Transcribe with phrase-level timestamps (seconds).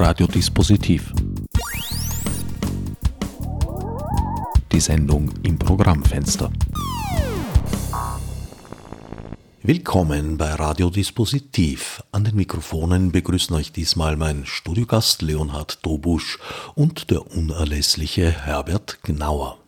[0.00, 1.12] Radiodispositiv.
[4.70, 6.52] Die Sendung im Programmfenster.
[9.60, 12.04] Willkommen bei Radiodispositiv.
[12.12, 16.38] An den Mikrofonen begrüßen euch diesmal mein Studiogast Leonhard Dobusch
[16.76, 19.58] und der unerlässliche Herbert Gnauer.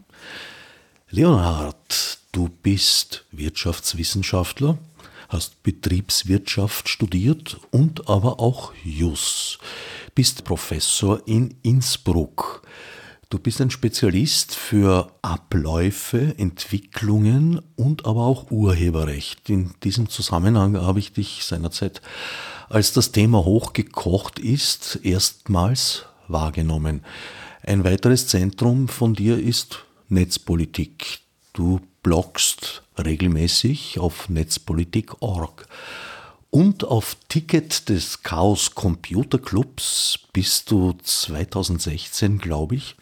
[1.11, 4.79] Leonhard, du bist Wirtschaftswissenschaftler,
[5.31, 9.59] hast Betriebswirtschaft studiert und aber auch Jus,
[10.15, 12.63] bist Professor in Innsbruck.
[13.31, 19.49] Du bist ein Spezialist für Abläufe, Entwicklungen und aber auch Urheberrecht.
[19.49, 22.03] In diesem Zusammenhang habe ich dich seinerzeit,
[22.69, 27.05] als das Thema hochgekocht ist, erstmals wahrgenommen.
[27.63, 31.21] Ein weiteres Zentrum von dir ist Netzpolitik.
[31.53, 35.67] Du bloggst regelmäßig auf netzpolitik.org.
[36.51, 42.97] Und auf Ticket des Chaos Computer Clubs bist du 2016, glaube ich,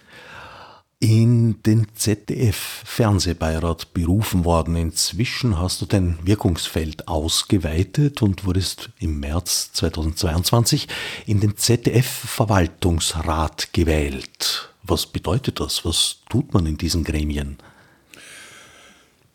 [1.00, 4.74] in den ZDF-Fernsehbeirat berufen worden.
[4.76, 10.88] Inzwischen hast du dein Wirkungsfeld ausgeweitet und wurdest im März 2022
[11.26, 14.74] in den ZDF-Verwaltungsrat gewählt.
[14.82, 15.84] Was bedeutet das?
[15.84, 17.58] Was tut man in diesen Gremien?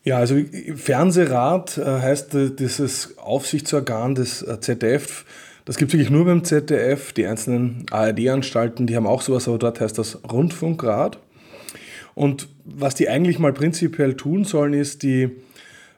[0.06, 0.36] Ja, also
[0.76, 5.24] Fernsehrat äh, heißt äh, dieses Aufsichtsorgan des äh, ZDF.
[5.64, 7.14] Das gibt es wirklich nur beim ZDF.
[7.14, 11.20] Die einzelnen ARD-Anstalten, die haben auch sowas, aber dort heißt das Rundfunkrat.
[12.16, 15.30] Und was die eigentlich mal prinzipiell tun sollen, ist die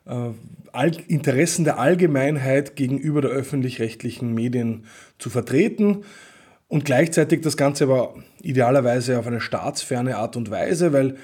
[0.06, 4.86] äh, Interessen der Allgemeinheit gegenüber der öffentlich-rechtlichen Medien
[5.18, 6.04] zu vertreten
[6.68, 11.16] und gleichzeitig das Ganze aber idealerweise auf eine staatsferne Art und Weise, weil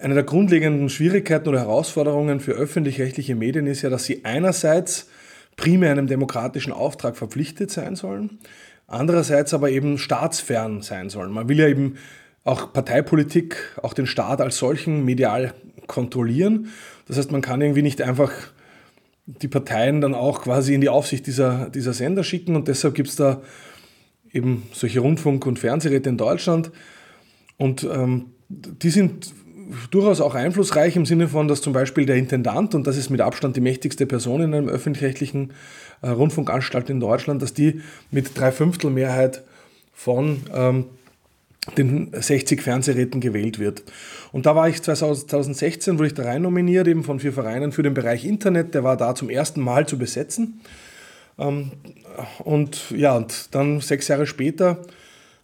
[0.00, 5.08] eine der grundlegenden Schwierigkeiten oder Herausforderungen für öffentlich-rechtliche Medien ist ja, dass sie einerseits
[5.56, 8.38] primär einem demokratischen Auftrag verpflichtet sein sollen,
[8.86, 11.32] andererseits aber eben staatsfern sein sollen.
[11.32, 11.96] Man will ja eben
[12.44, 15.52] auch Parteipolitik, auch den Staat als solchen medial
[15.86, 16.68] kontrollieren.
[17.06, 18.32] Das heißt, man kann irgendwie nicht einfach
[19.26, 23.10] die Parteien dann auch quasi in die Aufsicht dieser, dieser Sender schicken und deshalb gibt
[23.10, 23.42] es da
[24.32, 26.70] eben solche Rundfunk- und Fernsehräte in Deutschland
[27.58, 29.32] und ähm, die sind
[29.90, 33.20] durchaus auch einflussreich im Sinne von, dass zum Beispiel der Intendant, und das ist mit
[33.20, 35.52] Abstand die mächtigste Person in einem öffentlich-rechtlichen
[36.02, 39.42] äh, Rundfunkanstalt in Deutschland, dass die mit Dreiviertel Mehrheit
[39.92, 40.86] von ähm,
[41.76, 43.82] den 60 Fernsehräten gewählt wird.
[44.32, 47.82] Und da war ich 2016, wurde ich da rein nominiert, eben von vier Vereinen für
[47.82, 50.60] den Bereich Internet, der war da zum ersten Mal zu besetzen.
[51.38, 51.72] Ähm,
[52.38, 54.78] und ja, und dann sechs Jahre später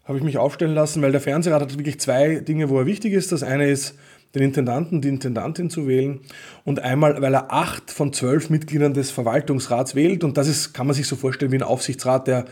[0.04, 3.12] habe ich mich aufstellen lassen, weil der Fernsehrat hat wirklich zwei Dinge, wo er wichtig
[3.12, 3.32] ist.
[3.32, 3.98] Das eine ist,
[4.36, 6.20] den Intendanten, die Intendantin zu wählen
[6.64, 10.86] und einmal, weil er acht von zwölf Mitgliedern des Verwaltungsrats wählt und das ist, kann
[10.86, 12.44] man sich so vorstellen wie ein Aufsichtsrat, der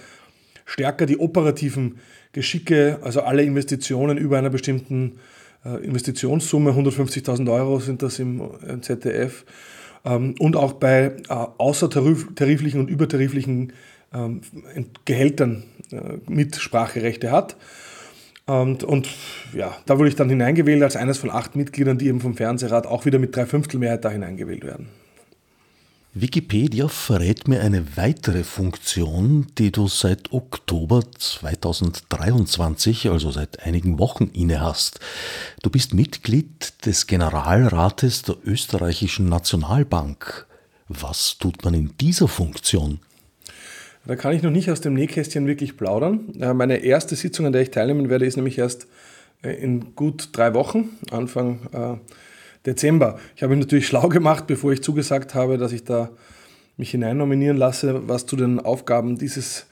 [0.64, 1.98] stärker die operativen
[2.32, 5.18] Geschicke, also alle Investitionen über einer bestimmten
[5.64, 8.42] äh, Investitionssumme, 150.000 Euro sind das im,
[8.80, 9.44] ZDF,
[10.06, 13.74] ähm, und auch bei äh, außertariflichen und übertariflichen
[14.14, 14.40] ähm,
[15.04, 17.56] Gehältern äh, Mitspracherechte hat.
[18.46, 19.08] Und, und
[19.54, 22.86] ja, da wurde ich dann hineingewählt als eines von acht Mitgliedern, die eben vom Fernsehrat
[22.86, 24.88] auch wieder mit Dreiviertelmehrheit da hineingewählt werden.
[26.16, 34.30] Wikipedia verrät mir eine weitere Funktion, die du seit Oktober 2023, also seit einigen Wochen
[34.32, 35.00] inne hast.
[35.62, 40.46] Du bist Mitglied des Generalrates der österreichischen Nationalbank.
[40.86, 43.00] Was tut man in dieser Funktion?
[44.06, 46.34] Da kann ich noch nicht aus dem Nähkästchen wirklich plaudern.
[46.38, 48.86] Äh, meine erste Sitzung, an der ich teilnehmen werde, ist nämlich erst
[49.42, 51.96] äh, in gut drei Wochen, Anfang äh,
[52.66, 53.18] Dezember.
[53.34, 56.10] Ich habe mich natürlich schlau gemacht, bevor ich zugesagt habe, dass ich da
[56.76, 59.66] mich hinein nominieren lasse, was zu den Aufgaben dieses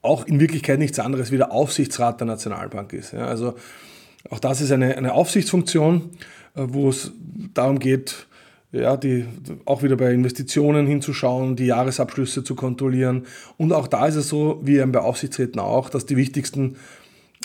[0.00, 3.14] auch in Wirklichkeit nichts anderes wie der Aufsichtsrat der Nationalbank ist.
[3.14, 3.54] Also
[4.30, 6.10] auch das ist eine, eine Aufsichtsfunktion,
[6.54, 7.12] wo es
[7.52, 8.27] darum geht,
[8.72, 9.24] ja, die,
[9.64, 13.24] auch wieder bei Investitionen hinzuschauen, die Jahresabschlüsse zu kontrollieren.
[13.56, 16.76] Und auch da ist es so, wie bei Aufsichtsräten auch, dass die wichtigsten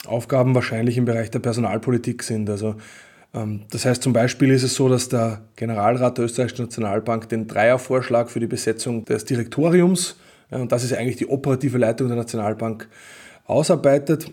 [0.06, 2.50] Aufgaben wahrscheinlich im Bereich der Personalpolitik sind.
[2.50, 2.76] Also
[3.32, 7.48] ähm, das heißt zum Beispiel ist es so, dass der Generalrat der Österreichischen Nationalbank den
[7.48, 10.16] Dreiervorschlag für die Besetzung des Direktoriums,
[10.50, 12.88] und das ist eigentlich die operative Leitung der Nationalbank,
[13.46, 14.30] ausarbeitet,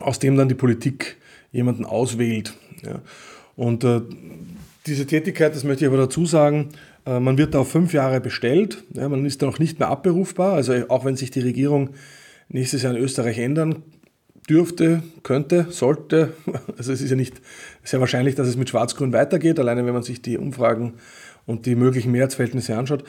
[0.00, 1.18] aus dem dann die Politik
[1.52, 2.54] jemanden auswählt.
[3.54, 4.00] Und äh,
[4.86, 6.70] diese Tätigkeit, das möchte ich aber dazu sagen,
[7.06, 10.54] äh, man wird da auf fünf Jahre bestellt, man ist da noch nicht mehr abberufbar,
[10.54, 11.90] also auch wenn sich die Regierung
[12.48, 13.82] nächstes Jahr in Österreich ändern
[14.48, 16.34] dürfte, könnte, sollte,
[16.76, 17.40] also es ist ja nicht
[17.84, 20.94] sehr wahrscheinlich, dass es mit Schwarz-Grün weitergeht, alleine wenn man sich die Umfragen
[21.46, 23.04] und die möglichen Mehrheitsverhältnisse anschaut.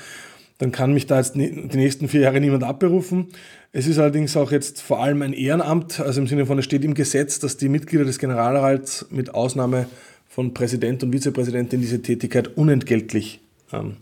[0.60, 3.28] dann kann mich da jetzt die nächsten vier Jahre niemand abberufen.
[3.72, 6.86] Es ist allerdings auch jetzt vor allem ein Ehrenamt, also im Sinne von, es steht
[6.86, 9.88] im Gesetz, dass die Mitglieder des Generalrats mit Ausnahme
[10.34, 13.40] von Präsident und Vizepräsidentin diese Tätigkeit unentgeltlich
[13.72, 13.98] ähm,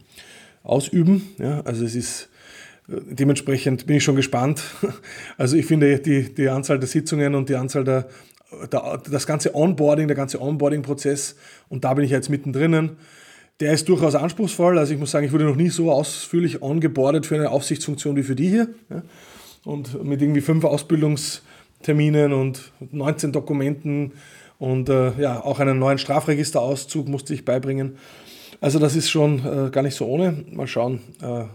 [0.63, 1.27] ausüben.
[1.37, 2.29] Ja, also es ist
[2.87, 4.63] äh, dementsprechend bin ich schon gespannt.
[5.37, 8.07] Also ich finde die, die Anzahl der Sitzungen und die Anzahl der,
[8.71, 11.35] der das ganze Onboarding, der ganze Onboarding-Prozess
[11.67, 12.91] und da bin ich jetzt mittendrin
[13.59, 14.79] der ist durchaus anspruchsvoll.
[14.79, 18.23] Also ich muss sagen, ich wurde noch nie so ausführlich ongeboardet für eine Aufsichtsfunktion wie
[18.23, 18.69] für die hier.
[18.89, 19.03] Ja.
[19.63, 24.13] Und mit irgendwie fünf Ausbildungsterminen und 19 Dokumenten
[24.61, 27.97] und äh, ja, auch einen neuen Strafregisterauszug musste ich beibringen.
[28.59, 30.45] Also das ist schon äh, gar nicht so ohne.
[30.51, 31.45] Mal schauen, äh,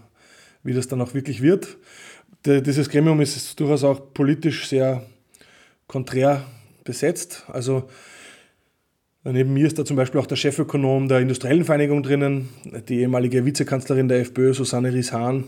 [0.65, 1.77] wie das dann auch wirklich wird.
[2.45, 5.05] De, dieses Gremium ist durchaus auch politisch sehr
[5.87, 6.47] konträr
[6.83, 7.45] besetzt.
[7.47, 7.89] Also
[9.23, 12.49] Neben mir ist da zum Beispiel auch der Chefökonom der Industriellen Vereinigung drinnen,
[12.89, 15.45] die ehemalige Vizekanzlerin der FPÖ, Susanne Ries-Hahn.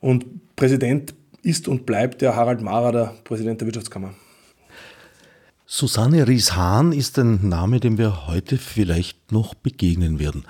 [0.00, 4.12] Und Präsident ist und bleibt der Harald Mara, der Präsident der Wirtschaftskammer.
[5.68, 10.44] Susanne Ries-Hahn ist ein Name, dem wir heute vielleicht noch begegnen werden.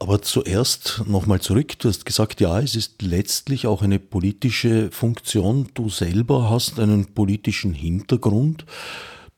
[0.00, 1.78] Aber zuerst nochmal zurück.
[1.78, 5.68] Du hast gesagt, ja, es ist letztlich auch eine politische Funktion.
[5.74, 8.64] Du selber hast einen politischen Hintergrund.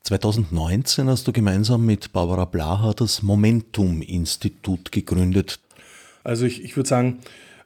[0.03, 5.59] 2019 hast du gemeinsam mit Barbara Blaha das Momentum-Institut gegründet.
[6.23, 7.19] Also ich, ich würde sagen,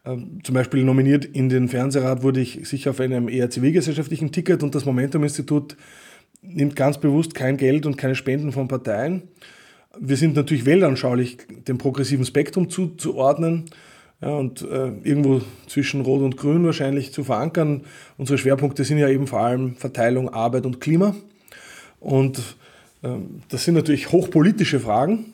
[0.05, 4.63] äh, zum Beispiel nominiert in den Fernsehrat wurde ich sicher auf einem eher zivilgesellschaftlichen Ticket
[4.63, 5.77] und das Momentum-Institut
[6.43, 9.23] nimmt ganz bewusst kein Geld und keine Spenden von Parteien.
[9.99, 11.37] Wir sind natürlich weltanschaulich
[11.67, 13.65] dem progressiven Spektrum zuzuordnen
[14.21, 17.81] ja, und äh, irgendwo zwischen Rot und Grün wahrscheinlich zu verankern.
[18.17, 21.15] Unsere Schwerpunkte sind ja eben vor allem Verteilung, Arbeit und Klima.
[21.99, 22.41] Und
[23.03, 25.33] ähm, das sind natürlich hochpolitische Fragen,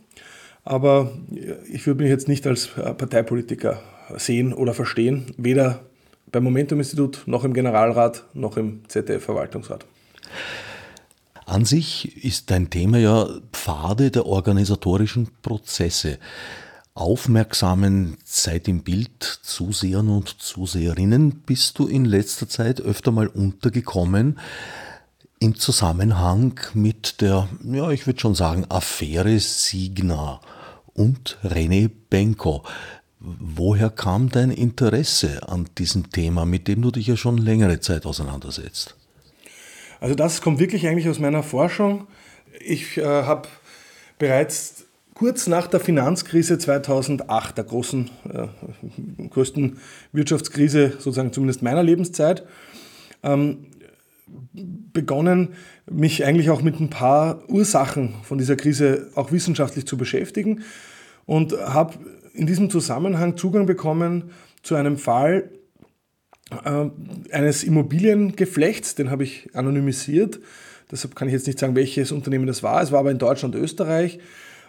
[0.63, 1.11] aber
[1.71, 3.81] ich würde mich jetzt nicht als äh, Parteipolitiker
[4.17, 5.81] sehen oder verstehen, weder
[6.31, 9.85] beim Momentum-Institut noch im Generalrat noch im ZDF-Verwaltungsrat.
[11.49, 16.19] An sich ist dein Thema ja Pfade der organisatorischen Prozesse.
[16.93, 24.37] Aufmerksamen Zeit im Bild Zusehern und Zuseherinnen bist du in letzter Zeit öfter mal untergekommen
[25.39, 30.41] im Zusammenhang mit der, ja, ich würde schon sagen, Affäre Signa
[30.93, 32.63] und René Benko.
[33.19, 38.05] Woher kam dein Interesse an diesem Thema, mit dem du dich ja schon längere Zeit
[38.05, 38.98] auseinandersetzt?
[39.99, 42.07] Also das kommt wirklich eigentlich aus meiner Forschung.
[42.59, 43.47] Ich äh, habe
[44.17, 49.77] bereits kurz nach der Finanzkrise 2008, der großen, äh, größten
[50.13, 52.45] Wirtschaftskrise sozusagen zumindest meiner Lebenszeit,
[53.23, 53.65] ähm,
[54.53, 55.55] begonnen,
[55.89, 60.63] mich eigentlich auch mit ein paar Ursachen von dieser Krise auch wissenschaftlich zu beschäftigen
[61.25, 61.95] und habe
[62.33, 64.31] in diesem Zusammenhang Zugang bekommen
[64.61, 65.49] zu einem Fall
[66.49, 70.39] eines Immobiliengeflechts, den habe ich anonymisiert.
[70.91, 72.81] Deshalb kann ich jetzt nicht sagen, welches Unternehmen das war.
[72.81, 74.19] Es war aber in Deutschland Österreich,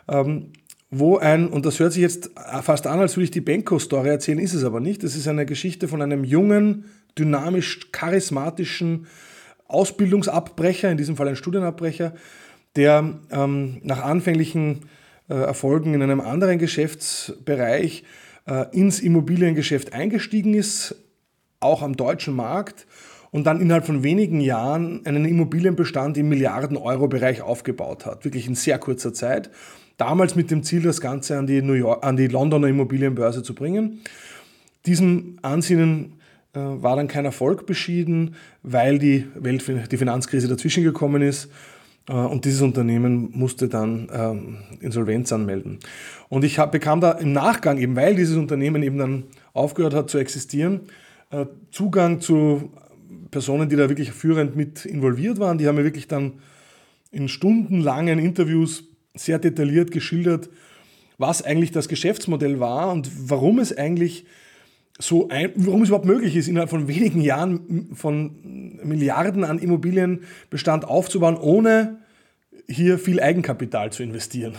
[0.09, 0.53] ähm,
[0.91, 2.31] wo ein, und das hört sich jetzt
[2.63, 5.05] fast an, als würde ich die Benko-Story erzählen, ist es aber nicht.
[5.05, 6.85] Das ist eine Geschichte von einem jungen,
[7.17, 9.07] dynamisch charismatischen
[9.69, 12.15] Ausbildungsabbrecher, in diesem Fall ein Studienabbrecher,
[12.77, 14.81] der ähm, nach anfänglichen
[15.29, 18.05] äh, Erfolgen in einem anderen Geschäftsbereich
[18.47, 20.97] äh, ins Immobiliengeschäft eingestiegen ist,
[21.61, 22.87] auch am deutschen Markt
[23.31, 28.79] und dann innerhalb von wenigen Jahren einen Immobilienbestand im Milliarden-Euro-Bereich aufgebaut hat, wirklich in sehr
[28.79, 29.51] kurzer Zeit.
[29.97, 33.55] Damals mit dem Ziel, das Ganze an die, New York, an die Londoner Immobilienbörse zu
[33.55, 34.01] bringen.
[34.87, 36.15] Diesem Ansinnen
[36.55, 41.51] äh, war dann kein Erfolg beschieden, weil die, Welt, die Finanzkrise dazwischen gekommen ist.
[42.09, 45.79] Äh, und dieses Unternehmen musste dann ähm, Insolvenz anmelden.
[46.29, 50.11] Und ich hab, bekam da im Nachgang, eben weil dieses Unternehmen eben dann aufgehört hat
[50.11, 50.81] zu existieren,
[51.71, 52.73] Zugang zu
[53.31, 55.59] Personen, die da wirklich führend mit involviert waren.
[55.59, 56.35] Die haben mir wirklich dann
[57.13, 58.85] in stundenlangen Interviews
[59.15, 60.49] sehr detailliert geschildert,
[61.19, 64.25] was eigentlich das Geschäftsmodell war und warum es eigentlich
[64.99, 70.85] so ein, warum es überhaupt möglich ist, innerhalb von wenigen Jahren von Milliarden an Immobilienbestand
[70.85, 71.99] aufzubauen, ohne
[72.69, 74.55] hier viel Eigenkapital zu investieren.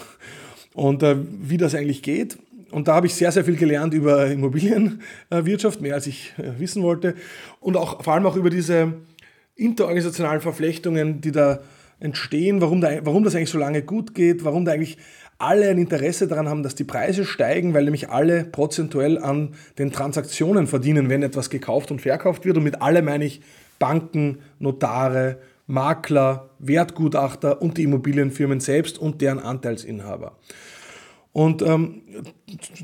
[0.73, 2.37] Und äh, wie das eigentlich geht.
[2.71, 6.83] Und da habe ich sehr, sehr viel gelernt über Immobilienwirtschaft, mehr als ich äh, wissen
[6.83, 7.15] wollte.
[7.59, 8.93] Und auch vor allem auch über diese
[9.55, 11.59] interorganisationalen Verflechtungen, die da
[11.99, 14.97] entstehen, warum, da, warum das eigentlich so lange gut geht, warum da eigentlich
[15.37, 19.91] alle ein Interesse daran haben, dass die Preise steigen, weil nämlich alle prozentuell an den
[19.91, 22.57] Transaktionen verdienen, wenn etwas gekauft und verkauft wird.
[22.57, 23.41] Und mit alle meine ich
[23.79, 25.37] Banken, Notare,
[25.67, 30.37] Makler, Wertgutachter und die Immobilienfirmen selbst und deren Anteilsinhaber.
[31.33, 32.01] Und ähm,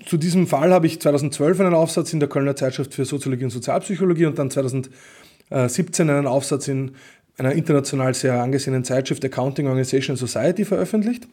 [0.05, 3.49] zu diesem Fall habe ich 2012 einen Aufsatz in der Kölner Zeitschrift für Soziologie und
[3.49, 6.91] Sozialpsychologie und dann 2017 einen Aufsatz in
[7.37, 11.27] einer international sehr angesehenen Zeitschrift Accounting Organization Society veröffentlicht.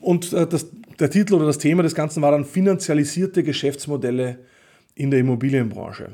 [0.00, 0.66] Und äh, das,
[0.98, 4.38] der Titel oder das Thema des Ganzen war dann finanzialisierte Geschäftsmodelle
[4.94, 6.10] in der Immobilienbranche.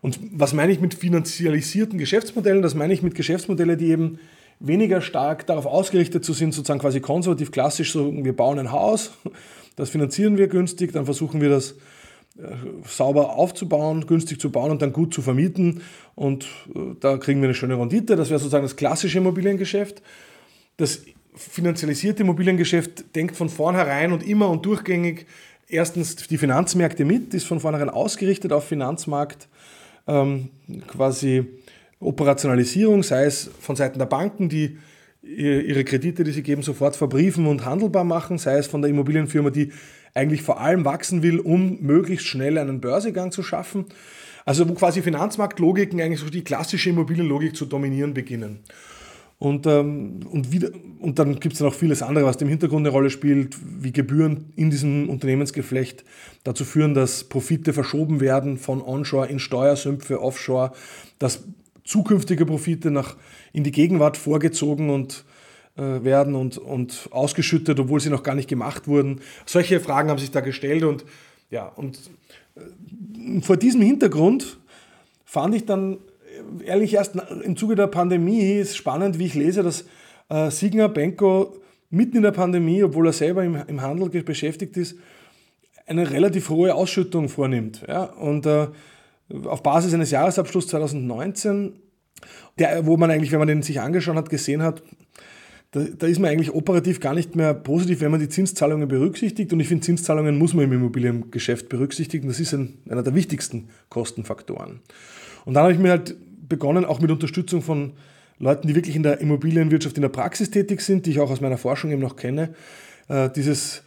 [0.00, 2.62] Und was meine ich mit finanzialisierten Geschäftsmodellen?
[2.62, 4.18] Das meine ich mit Geschäftsmodellen, die eben
[4.60, 9.12] weniger stark darauf ausgerichtet zu sind, sozusagen quasi konservativ klassisch, so wir bauen ein Haus,
[9.76, 11.76] das finanzieren wir günstig, dann versuchen wir das
[12.38, 12.54] äh,
[12.86, 15.82] sauber aufzubauen, günstig zu bauen und dann gut zu vermieten
[16.14, 18.16] und äh, da kriegen wir eine schöne Rendite.
[18.16, 20.02] Das wäre sozusagen das klassische Immobiliengeschäft.
[20.76, 21.02] Das
[21.34, 25.26] finanzialisierte Immobiliengeschäft denkt von vornherein und immer und durchgängig
[25.68, 29.48] erstens die Finanzmärkte mit, ist von vornherein ausgerichtet auf Finanzmarkt,
[30.06, 30.50] ähm,
[30.86, 31.46] quasi
[32.00, 34.78] Operationalisierung, sei es von Seiten der Banken, die
[35.22, 39.50] ihre Kredite, die sie geben, sofort verbriefen und handelbar machen, sei es von der Immobilienfirma,
[39.50, 39.72] die
[40.14, 43.86] eigentlich vor allem wachsen will, um möglichst schnell einen Börsegang zu schaffen.
[44.44, 48.60] Also wo quasi Finanzmarktlogiken eigentlich so die klassische Immobilienlogik zu dominieren beginnen.
[49.38, 52.92] Und, ähm, und, wieder, und dann gibt es noch vieles andere, was im Hintergrund eine
[52.92, 56.04] Rolle spielt, wie Gebühren in diesem Unternehmensgeflecht
[56.42, 60.72] dazu führen, dass Profite verschoben werden von Onshore in Steuersümpfe, Offshore,
[61.20, 61.44] dass
[61.88, 63.16] zukünftige Profite nach,
[63.52, 65.24] in die Gegenwart vorgezogen und
[65.76, 69.20] äh, werden und, und ausgeschüttet, obwohl sie noch gar nicht gemacht wurden.
[69.46, 71.04] Solche Fragen haben sich da gestellt und
[71.50, 71.98] ja, und
[72.56, 74.58] äh, vor diesem Hintergrund
[75.24, 75.94] fand ich dann
[76.60, 79.86] äh, ehrlich erst im Zuge der Pandemie ist spannend, wie ich lese, dass
[80.28, 81.56] äh, Signer Benko
[81.88, 84.98] mitten in der Pandemie, obwohl er selber im, im Handel beschäftigt ist,
[85.86, 87.82] eine relativ hohe Ausschüttung vornimmt.
[87.88, 88.02] Ja?
[88.04, 88.66] Und äh,
[89.44, 91.74] auf Basis eines Jahresabschlusses 2019,
[92.58, 94.82] der, wo man eigentlich, wenn man den sich angeschaut hat, gesehen hat,
[95.72, 99.52] da, da, ist man eigentlich operativ gar nicht mehr positiv, wenn man die Zinszahlungen berücksichtigt.
[99.52, 102.26] Und ich finde, Zinszahlungen muss man im Immobiliengeschäft berücksichtigen.
[102.26, 104.80] Das ist ein, einer der wichtigsten Kostenfaktoren.
[105.44, 106.16] Und dann habe ich mir halt
[106.48, 107.92] begonnen, auch mit Unterstützung von
[108.38, 111.42] Leuten, die wirklich in der Immobilienwirtschaft in der Praxis tätig sind, die ich auch aus
[111.42, 112.54] meiner Forschung eben noch kenne,
[113.08, 113.82] äh, dieses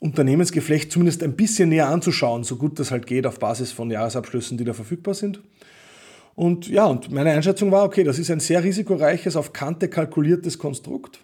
[0.00, 4.58] Unternehmensgeflecht zumindest ein bisschen näher anzuschauen, so gut das halt geht, auf Basis von Jahresabschlüssen,
[4.58, 5.40] die da verfügbar sind.
[6.34, 10.58] Und ja, und meine Einschätzung war, okay, das ist ein sehr risikoreiches, auf Kante kalkuliertes
[10.58, 11.20] Konstrukt.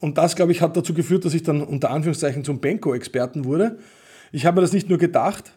[0.00, 3.78] Und das, glaube ich, hat dazu geführt, dass ich dann unter Anführungszeichen zum Benko-Experten wurde.
[4.32, 5.52] Ich habe das nicht nur gedacht,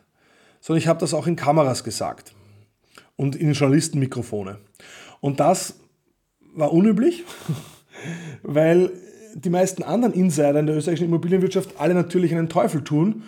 [0.61, 2.33] sondern ich habe das auch in Kameras gesagt
[3.15, 4.59] und in Journalistenmikrofone.
[5.19, 5.79] Und das
[6.53, 7.23] war unüblich,
[8.43, 8.91] weil
[9.35, 13.23] die meisten anderen Insider in der österreichischen Immobilienwirtschaft alle natürlich einen Teufel tun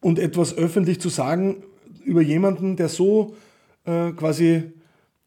[0.00, 1.62] und etwas öffentlich zu sagen
[2.04, 3.34] über jemanden, der so
[3.84, 4.72] äh, quasi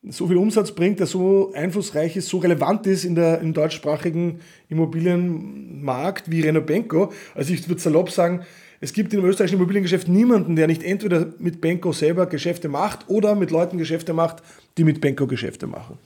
[0.09, 4.41] so viel Umsatz bringt, der so einflussreich ist, so relevant ist in der, im deutschsprachigen
[4.67, 7.13] Immobilienmarkt wie Reno Benko.
[7.33, 8.41] Also ich würde salopp sagen,
[8.81, 13.33] es gibt im österreichischen Immobiliengeschäft niemanden, der nicht entweder mit Benko selber Geschäfte macht oder
[13.33, 14.43] mit Leuten Geschäfte macht,
[14.77, 15.97] die mit Benko Geschäfte machen.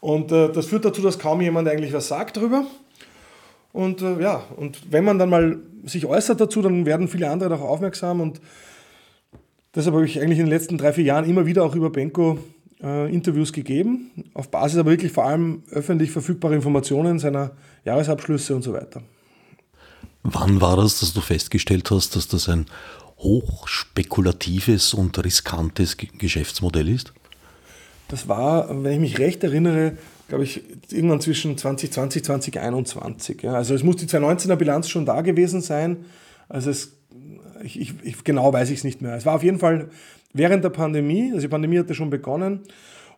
[0.00, 2.64] Und äh, das führt dazu, dass kaum jemand eigentlich was sagt darüber.
[3.74, 7.50] Und äh, ja, und wenn man dann mal sich äußert dazu, dann werden viele andere
[7.50, 8.20] darauf aufmerksam.
[8.20, 8.40] Und
[9.74, 12.38] deshalb habe ich eigentlich in den letzten drei, vier Jahren immer wieder auch über Benko
[12.80, 17.50] äh, Interviews gegeben, auf Basis aber wirklich vor allem öffentlich verfügbarer Informationen seiner
[17.84, 19.02] Jahresabschlüsse und so weiter.
[20.22, 22.66] Wann war das, dass du festgestellt hast, dass das ein
[23.18, 27.12] hochspekulatives und riskantes Geschäftsmodell ist?
[28.06, 33.42] Das war, wenn ich mich recht erinnere, glaube ich, irgendwann zwischen 2020 und 2021.
[33.42, 33.54] Ja.
[33.54, 36.04] Also es muss die 2019er Bilanz schon da gewesen sein.
[36.48, 36.96] Also es,
[37.62, 39.14] ich, ich, ich genau weiß ich es nicht mehr.
[39.14, 39.88] Es war auf jeden Fall
[40.32, 42.60] während der Pandemie, also die Pandemie hatte schon begonnen.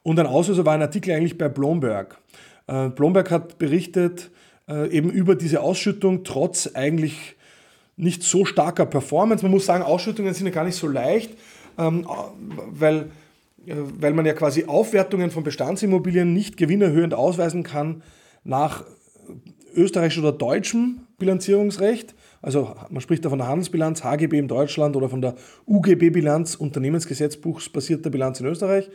[0.02, 2.18] Und ein Auslöser war ein Artikel eigentlich bei Blomberg.
[2.66, 4.30] Äh, Blomberg hat berichtet
[4.68, 7.36] äh, eben über diese Ausschüttung trotz eigentlich
[7.96, 9.44] nicht so starker Performance.
[9.44, 11.32] Man muss sagen, Ausschüttungen sind ja gar nicht so leicht,
[11.78, 12.06] ähm,
[12.70, 13.10] weil
[13.66, 18.02] weil man ja quasi Aufwertungen von Bestandsimmobilien nicht gewinnerhöhend ausweisen kann
[18.44, 18.85] nach
[19.75, 22.14] österreichischem oder deutschem Bilanzierungsrecht.
[22.42, 25.35] Also man spricht da von der Handelsbilanz, HGB in Deutschland oder von der
[25.66, 28.88] UGB-Bilanz, Unternehmensgesetzbuchsbasierter Bilanz in Österreich.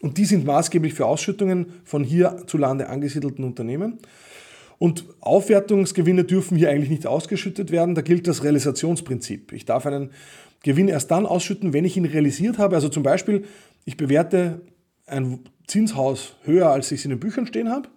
[0.00, 3.98] Und die sind maßgeblich für Ausschüttungen von hierzulande angesiedelten Unternehmen.
[4.78, 7.94] Und Aufwertungsgewinne dürfen hier eigentlich nicht ausgeschüttet werden.
[7.94, 9.52] Da gilt das Realisationsprinzip.
[9.52, 10.10] Ich darf einen
[10.64, 12.74] Gewinn erst dann ausschütten, wenn ich ihn realisiert habe.
[12.74, 13.44] Also zum Beispiel,
[13.84, 14.62] ich bewerte
[15.06, 17.88] ein Zinshaus höher, als ich es in den Büchern stehen habe.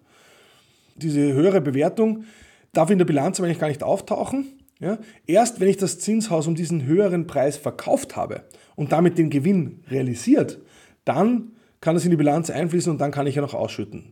[0.96, 2.26] Diese höhere Bewertung
[2.74, 4.60] darf in der Bilanz eigentlich gar nicht auftauchen.
[4.80, 5.00] Ja?
[5.26, 8.44] Erst wenn ich das Zinshaus um diesen höheren Preis verkauft habe
[8.76, 10.60] und damit den Gewinn realisiert,
[11.06, 14.10] dann kann es in die Bilanz einfließen und dann kann ich ja noch ausschütten.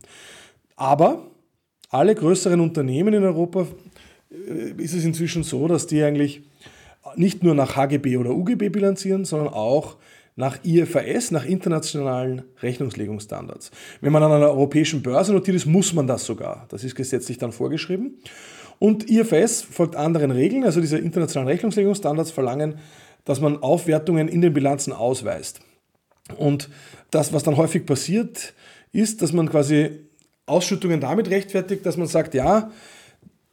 [0.76, 1.30] Aber
[1.90, 3.66] alle größeren Unternehmen in Europa
[4.30, 6.42] äh, ist es inzwischen so, dass die eigentlich
[7.16, 9.96] nicht nur nach HGB oder UGB bilanzieren, sondern auch
[10.36, 13.70] nach IFRS, nach internationalen Rechnungslegungsstandards.
[14.02, 16.66] Wenn man an einer europäischen Börse notiert ist, muss man das sogar.
[16.68, 18.18] Das ist gesetzlich dann vorgeschrieben.
[18.78, 22.78] Und IFRS folgt anderen Regeln, also diese internationalen Rechnungslegungsstandards verlangen,
[23.24, 25.60] dass man Aufwertungen in den Bilanzen ausweist.
[26.36, 26.68] Und
[27.10, 28.52] das, was dann häufig passiert,
[28.92, 30.06] ist, dass man quasi
[30.44, 32.70] Ausschüttungen damit rechtfertigt, dass man sagt, ja,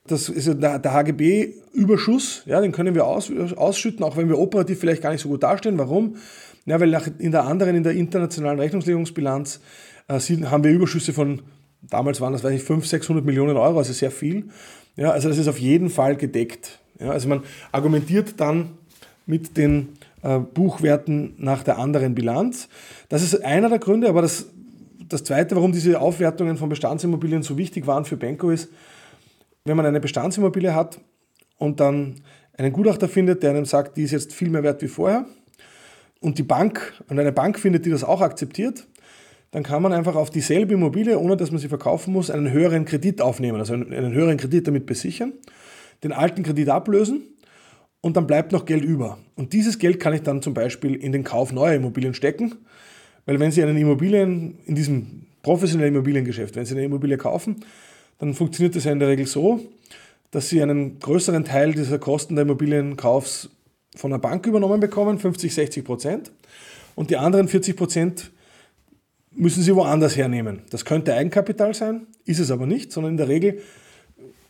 [0.08, 4.80] das ist der, der HGB-Überschuss, ja, den können wir aus, ausschütten, auch wenn wir operativ
[4.80, 5.78] vielleicht gar nicht so gut dastehen.
[5.78, 6.18] Warum?
[6.66, 9.62] Ja, weil nach, in der anderen, in der internationalen Rechnungslegungsbilanz,
[10.08, 11.42] äh, haben wir Überschüsse von,
[11.82, 14.50] damals waren das, weiß ich, 500, 600 Millionen Euro, also sehr viel.
[14.96, 16.80] Ja, also das ist auf jeden Fall gedeckt.
[17.00, 17.42] Ja, also man
[17.72, 18.72] argumentiert dann
[19.26, 19.90] mit den
[20.22, 22.68] äh, Buchwerten nach der anderen Bilanz.
[23.10, 24.48] Das ist einer der Gründe, aber das,
[25.08, 28.70] das Zweite, warum diese Aufwertungen von Bestandsimmobilien so wichtig waren für Benko ist,
[29.66, 31.00] wenn man eine Bestandsimmobilie hat
[31.58, 32.22] und dann
[32.58, 35.26] einen Gutachter findet, der einem sagt, die ist jetzt viel mehr wert wie vorher,
[36.20, 38.88] und die Bank und eine Bank findet, die das auch akzeptiert,
[39.52, 42.86] dann kann man einfach auf dieselbe Immobilie, ohne dass man sie verkaufen muss, einen höheren
[42.86, 45.34] Kredit aufnehmen, also einen, höheren Kredit damit besichern,
[46.04, 47.24] den alten Kredit ablösen
[48.02, 49.20] und dann bleibt noch Geld über.
[49.36, 52.56] Und dieses Geld kann ich dann zum Beispiel in den Kauf neuer Immobilien stecken,
[53.26, 57.58] weil wenn Sie einen Immobilien, in diesem professionellen Immobiliengeschäft, wenn Sie eine Immobilie kaufen,
[58.24, 59.60] dann funktioniert das ja in der Regel so,
[60.32, 63.50] dass Sie einen größeren Teil dieser Kosten der Immobilienkaufs
[63.98, 66.32] von der Bank übernommen bekommen, 50, 60 Prozent.
[66.96, 68.32] Und die anderen 40 Prozent
[69.32, 70.62] müssen sie woanders hernehmen.
[70.70, 73.62] Das könnte Eigenkapital sein, ist es aber nicht, sondern in der Regel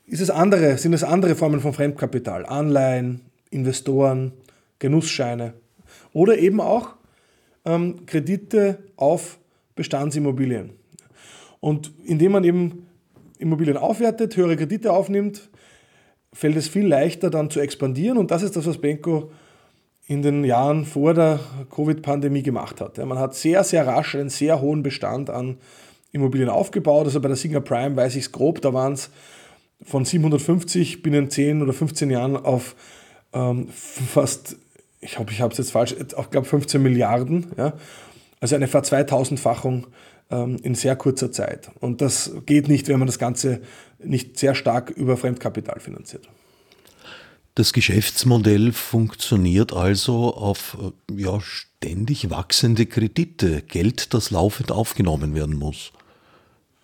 [0.06, 2.46] ist es andere, sind es andere Formen von Fremdkapital.
[2.46, 4.34] Anleihen, Investoren,
[4.78, 5.54] Genussscheine
[6.14, 6.90] oder eben auch
[7.66, 9.40] ähm, Kredite auf
[9.74, 10.74] Bestandsimmobilien.
[11.60, 12.86] Und indem man eben
[13.44, 15.50] Immobilien aufwertet, höhere Kredite aufnimmt,
[16.32, 19.32] fällt es viel leichter dann zu expandieren und das ist das, was Benko
[20.08, 21.40] in den Jahren vor der
[21.74, 22.98] Covid-Pandemie gemacht hat.
[22.98, 25.58] Man hat sehr, sehr rasch einen sehr hohen Bestand an
[26.12, 27.06] Immobilien aufgebaut.
[27.06, 29.10] Also bei der Singer Prime weiß ich es grob, da waren es
[29.86, 32.76] von 750 binnen 10 oder 15 Jahren auf
[33.34, 34.58] ähm, fast,
[35.02, 37.48] ich hoffe, ich habe es jetzt falsch, ich glaube 15 Milliarden.
[37.58, 37.74] Ja?
[38.40, 39.94] Also eine Verzweitausendfachung ähm,
[40.34, 41.70] in sehr kurzer Zeit.
[41.80, 43.62] Und das geht nicht, wenn man das Ganze
[44.00, 46.28] nicht sehr stark über Fremdkapital finanziert.
[47.56, 50.76] Das Geschäftsmodell funktioniert also auf
[51.16, 55.92] ja, ständig wachsende Kredite, Geld, das laufend aufgenommen werden muss.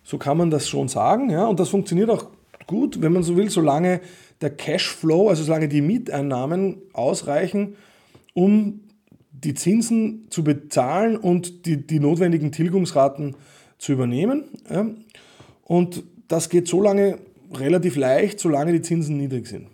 [0.04, 2.26] So kann man das schon sagen, ja, und das funktioniert auch
[2.66, 4.00] gut, wenn man so will, solange
[4.40, 7.76] der Cashflow, also solange die Mieteinnahmen ausreichen,
[8.32, 8.80] um
[9.44, 13.36] die Zinsen zu bezahlen und die, die notwendigen Tilgungsraten
[13.78, 14.44] zu übernehmen.
[14.70, 14.86] Ja.
[15.64, 17.18] Und das geht so lange
[17.52, 19.68] relativ leicht, solange die Zinsen niedrig sind.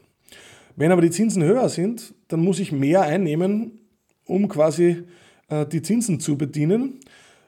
[0.77, 3.81] Wenn aber die Zinsen höher sind, dann muss ich mehr einnehmen,
[4.25, 5.05] um quasi
[5.49, 7.01] äh, die Zinsen zu bedienen.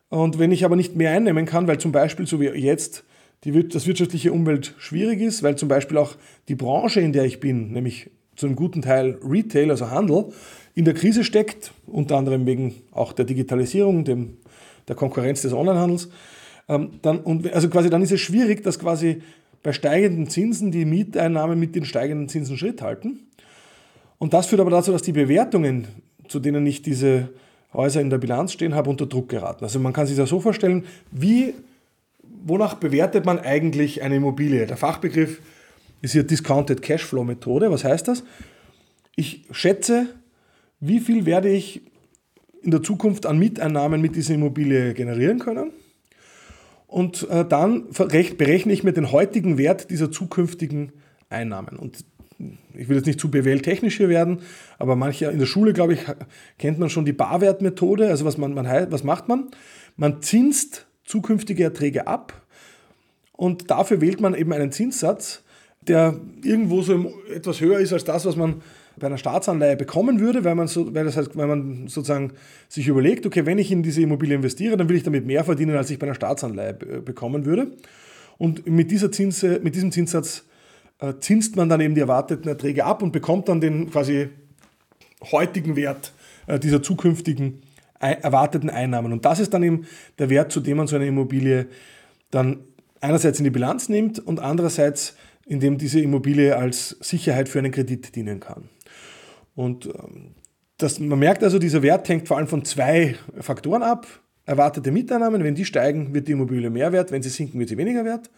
[0.09, 3.04] Und wenn ich aber nicht mehr einnehmen kann, weil zum Beispiel so wie jetzt
[3.44, 6.16] die, das wirtschaftliche Umwelt schwierig ist, weil zum Beispiel auch
[6.48, 10.33] die Branche, in der ich bin, nämlich zu einem guten Teil Retail, also Handel,
[10.79, 14.37] in der Krise steckt, unter anderem wegen auch der Digitalisierung, dem,
[14.87, 16.09] der Konkurrenz des Onlinehandels,
[16.69, 19.21] ähm, dann, also quasi dann ist es schwierig, dass quasi
[19.64, 23.27] bei steigenden Zinsen die Mieteinnahmen mit den steigenden Zinsen Schritt halten.
[24.19, 25.88] Und das führt aber dazu, dass die Bewertungen,
[26.29, 27.31] zu denen ich diese
[27.75, 29.64] Häuser in der Bilanz stehen habe, unter Druck geraten.
[29.64, 31.55] Also man kann sich das so vorstellen, wie,
[32.45, 34.64] wonach bewertet man eigentlich eine Immobilie?
[34.64, 35.41] Der Fachbegriff
[36.03, 37.69] ist hier Discounted Cashflow Methode.
[37.73, 38.23] Was heißt das?
[39.17, 40.07] Ich schätze,
[40.81, 41.83] wie viel werde ich
[42.62, 45.73] in der Zukunft an Mieteinnahmen mit dieser Immobilie generieren können
[46.87, 50.93] und äh, dann berechne ich mir den heutigen Wert dieser zukünftigen
[51.29, 51.79] Einnahmen.
[51.79, 52.05] Und
[52.75, 54.41] ich will jetzt nicht zu BWL-technisch hier werden,
[54.79, 56.01] aber manche in der Schule, glaube ich,
[56.59, 58.09] kennt man schon die Barwertmethode.
[58.09, 59.49] Also was, man, man, was macht man?
[59.97, 62.47] Man zinst zukünftige Erträge ab
[63.33, 65.43] und dafür wählt man eben einen Zinssatz,
[65.83, 68.62] der irgendwo so etwas höher ist als das, was man
[68.98, 72.32] bei einer Staatsanleihe bekommen würde, weil man, so, weil das heißt, weil man sozusagen
[72.68, 75.76] sich überlegt, okay, wenn ich in diese Immobilie investiere, dann will ich damit mehr verdienen,
[75.76, 77.72] als ich bei einer Staatsanleihe bekommen würde.
[78.38, 80.44] Und mit, dieser Zinse, mit diesem Zinssatz
[81.00, 84.28] äh, zinst man dann eben die erwarteten Erträge ab und bekommt dann den quasi
[85.32, 86.12] heutigen Wert
[86.46, 87.62] äh, dieser zukünftigen
[88.00, 89.12] erwarteten Einnahmen.
[89.12, 89.87] Und das ist dann eben
[90.20, 91.66] der Wert, zu dem man so eine Immobilie
[92.30, 92.58] dann
[93.00, 95.16] einerseits in die Bilanz nimmt und andererseits,
[95.48, 98.68] indem diese Immobilie als Sicherheit für einen Kredit dienen kann.
[99.54, 100.34] Und ähm,
[100.76, 104.06] das, man merkt also, dieser Wert hängt vor allem von zwei Faktoren ab.
[104.44, 107.76] Erwartete Mieteinnahmen, wenn die steigen, wird die Immobilie mehr wert, wenn sie sinken, wird sie
[107.76, 108.30] weniger wert.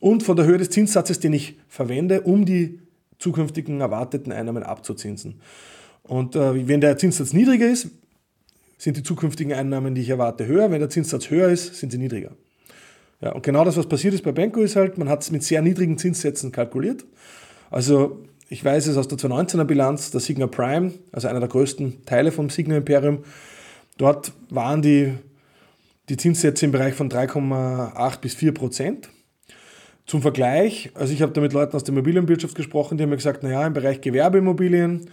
[0.00, 2.80] Und von der Höhe des Zinssatzes, den ich verwende, um die
[3.18, 5.40] zukünftigen erwarteten Einnahmen abzuzinsen.
[6.02, 7.88] Und äh, wenn der Zinssatz niedriger ist,
[8.76, 10.70] sind die zukünftigen Einnahmen, die ich erwarte, höher.
[10.70, 12.32] Wenn der Zinssatz höher ist, sind sie niedriger.
[13.20, 15.42] Ja, und genau das, was passiert ist bei Benko, ist halt, man hat es mit
[15.42, 17.04] sehr niedrigen Zinssätzen kalkuliert.
[17.70, 22.04] Also ich weiß es aus der 2019er Bilanz, der Signa Prime, also einer der größten
[22.04, 23.24] Teile vom Signa Imperium,
[23.96, 25.14] dort waren die,
[26.08, 29.08] die Zinssätze im Bereich von 3,8 bis 4 Prozent.
[30.06, 33.16] Zum Vergleich, also ich habe da mit Leuten aus der Immobilienwirtschaft gesprochen, die haben mir
[33.16, 35.08] gesagt, naja, im Bereich Gewerbeimmobilien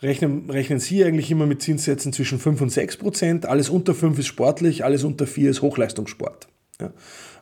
[0.00, 3.46] rechnen, rechnen sie eigentlich immer mit Zinssätzen zwischen 5 und 6 Prozent.
[3.46, 6.48] Alles unter 5 ist sportlich, alles unter 4 ist Hochleistungssport.
[6.80, 6.90] Ja.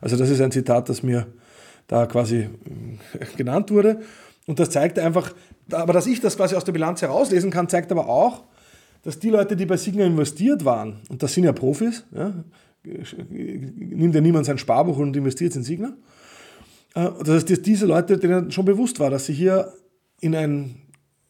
[0.01, 1.27] Also das ist ein Zitat, das mir
[1.87, 2.49] da quasi äh,
[3.37, 4.01] genannt wurde.
[4.47, 5.33] Und das zeigt einfach,
[5.71, 8.43] aber dass ich das quasi aus der Bilanz herauslesen kann, zeigt aber auch,
[9.03, 12.33] dass die Leute, die bei Signa investiert waren, und das sind ja Profis, ja,
[13.29, 15.93] nimmt ja niemand sein Sparbuch und investiert in Signa,
[16.95, 19.73] äh, dass diese Leute, denen schon bewusst war, dass sie hier
[20.21, 20.75] in ein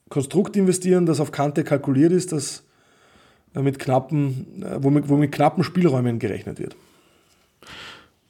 [0.10, 2.64] Konstrukt investieren, das auf Kante kalkuliert ist, das
[3.54, 6.76] mit knappen, äh, wo mit, wo mit knappen Spielräumen gerechnet wird.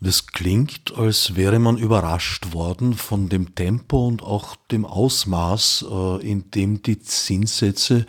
[0.01, 6.25] Das klingt, als wäre man überrascht worden von dem Tempo und auch dem Ausmaß, äh,
[6.25, 8.05] in dem die Zinssätze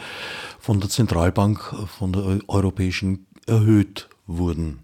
[0.60, 4.78] von der Zentralbank, von der Europäischen erhöht wurden.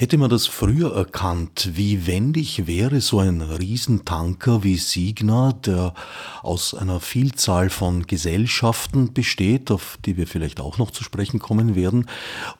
[0.00, 5.92] Hätte man das früher erkannt, wie wendig wäre so ein Riesentanker wie Signa, der
[6.40, 11.74] aus einer Vielzahl von Gesellschaften besteht, auf die wir vielleicht auch noch zu sprechen kommen
[11.74, 12.06] werden,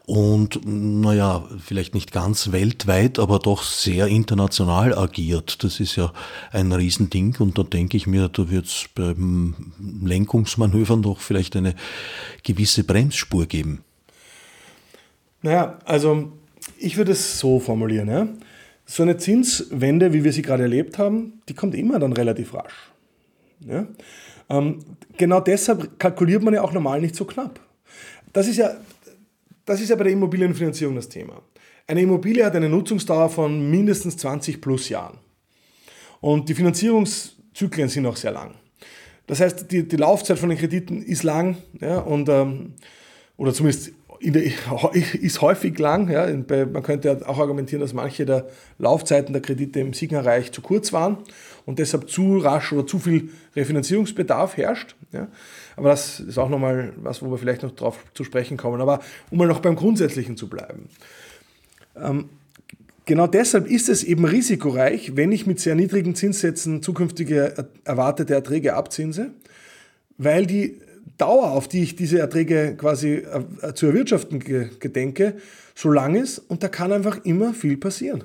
[0.05, 5.65] und naja, vielleicht nicht ganz weltweit, aber doch sehr international agiert.
[5.65, 6.13] Das ist ja
[6.53, 9.73] ein Riesending und da denke ich mir, da wird es beim
[10.05, 11.75] Lenkungsmanövern doch vielleicht eine
[12.43, 13.83] gewisse Bremsspur geben.
[15.41, 16.33] Naja, also
[16.81, 18.09] ich würde es so formulieren.
[18.09, 18.29] Ja?
[18.87, 22.91] So eine Zinswende, wie wir sie gerade erlebt haben, die kommt immer dann relativ rasch.
[23.61, 23.87] Ja?
[24.49, 24.81] Ähm,
[25.17, 27.61] genau deshalb kalkuliert man ja auch normal nicht so knapp.
[28.33, 28.77] Das ist ja,
[29.65, 31.43] das ist ja bei der Immobilienfinanzierung das Thema.
[31.87, 35.19] Eine Immobilie hat eine Nutzungsdauer von mindestens 20 plus Jahren.
[36.21, 38.55] Und die Finanzierungszyklen sind auch sehr lang.
[39.27, 42.75] Das heißt, die, die Laufzeit von den Krediten ist lang ja, und, ähm,
[43.37, 43.93] oder zumindest
[45.21, 46.11] ist häufig lang.
[46.11, 46.27] Ja.
[46.67, 51.19] Man könnte auch argumentieren, dass manche der Laufzeiten der Kredite im Signerreich zu kurz waren
[51.65, 54.95] und deshalb zu rasch oder zu viel Refinanzierungsbedarf herrscht.
[55.13, 55.29] Ja.
[55.77, 58.81] Aber das ist auch nochmal was, wo wir vielleicht noch darauf zu sprechen kommen.
[58.81, 60.89] Aber um mal noch beim Grundsätzlichen zu bleiben.
[61.97, 62.29] Ähm,
[63.07, 68.75] genau deshalb ist es eben risikoreich, wenn ich mit sehr niedrigen Zinssätzen zukünftige erwartete Erträge
[68.75, 69.31] abzinse,
[70.19, 70.79] weil die
[71.19, 73.25] Dauer, auf die ich diese Erträge quasi
[73.63, 75.35] äh, zu erwirtschaften gedenke,
[75.75, 78.25] so lang ist und da kann einfach immer viel passieren.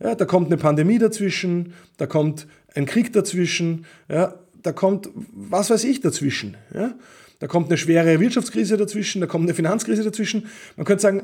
[0.00, 5.70] Ja, da kommt eine Pandemie dazwischen, da kommt ein Krieg dazwischen, ja, da kommt was
[5.70, 6.56] weiß ich dazwischen.
[6.74, 6.94] Ja.
[7.40, 10.46] Da kommt eine schwere Wirtschaftskrise dazwischen, da kommt eine Finanzkrise dazwischen.
[10.76, 11.22] Man könnte sagen,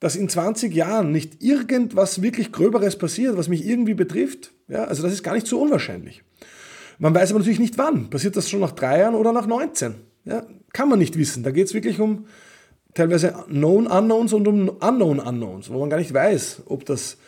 [0.00, 4.52] dass in 20 Jahren nicht irgendwas wirklich Gröberes passiert, was mich irgendwie betrifft.
[4.68, 6.22] Ja, also das ist gar nicht so unwahrscheinlich.
[6.98, 8.10] Man weiß aber natürlich nicht wann.
[8.10, 9.94] Passiert das schon nach drei Jahren oder nach 19?
[10.24, 11.42] Ja, kann man nicht wissen.
[11.42, 12.26] Da geht es wirklich um
[12.94, 17.18] teilweise Known Unknowns und um Unknown Unknowns, wo man gar nicht weiß, ob das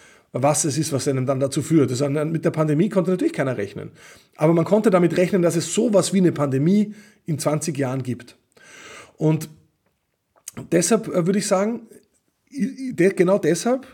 [0.43, 1.91] was es ist, was einem dann dazu führt.
[1.91, 3.91] Das, mit der Pandemie konnte natürlich keiner rechnen.
[4.37, 8.37] Aber man konnte damit rechnen, dass es sowas wie eine Pandemie in 20 Jahren gibt.
[9.17, 9.49] Und
[10.73, 11.89] deshalb äh, würde ich sagen,
[12.51, 13.87] genau deshalb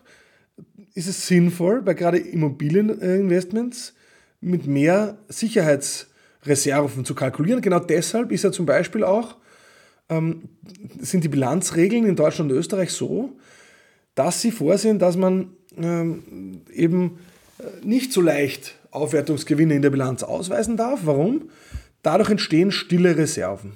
[0.95, 3.95] ist es sinnvoll, bei gerade Immobilieninvestments
[4.41, 6.09] mit mehr Sicherheits-
[6.45, 7.61] Reserven zu kalkulieren.
[7.61, 9.37] Genau deshalb ist ja zum Beispiel auch,
[10.09, 10.49] ähm,
[11.01, 13.37] sind die Bilanzregeln in Deutschland und Österreich so,
[14.15, 17.19] dass sie vorsehen, dass man ähm, eben
[17.59, 21.01] äh, nicht so leicht Aufwertungsgewinne in der Bilanz ausweisen darf.
[21.05, 21.51] Warum?
[22.03, 23.73] Dadurch entstehen stille Reserven.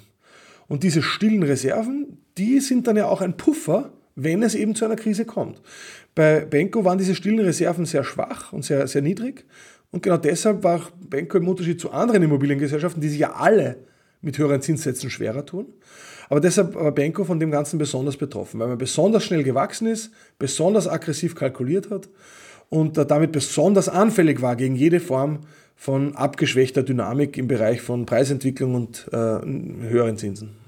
[0.67, 4.85] Und diese stillen Reserven, die sind dann ja auch ein Puffer, wenn es eben zu
[4.85, 5.61] einer Krise kommt.
[6.13, 9.45] Bei Benko waren diese stillen Reserven sehr schwach und sehr, sehr niedrig.
[9.91, 13.77] Und genau deshalb war Benko im Unterschied zu anderen Immobiliengesellschaften, die sich ja alle
[14.21, 15.67] mit höheren Zinssätzen schwerer tun.
[16.29, 20.11] Aber deshalb war Benko von dem Ganzen besonders betroffen, weil man besonders schnell gewachsen ist,
[20.39, 22.09] besonders aggressiv kalkuliert hat
[22.69, 25.39] und damit besonders anfällig war gegen jede Form
[25.75, 30.66] von abgeschwächter Dynamik im Bereich von Preisentwicklung und äh, höheren Zinsen.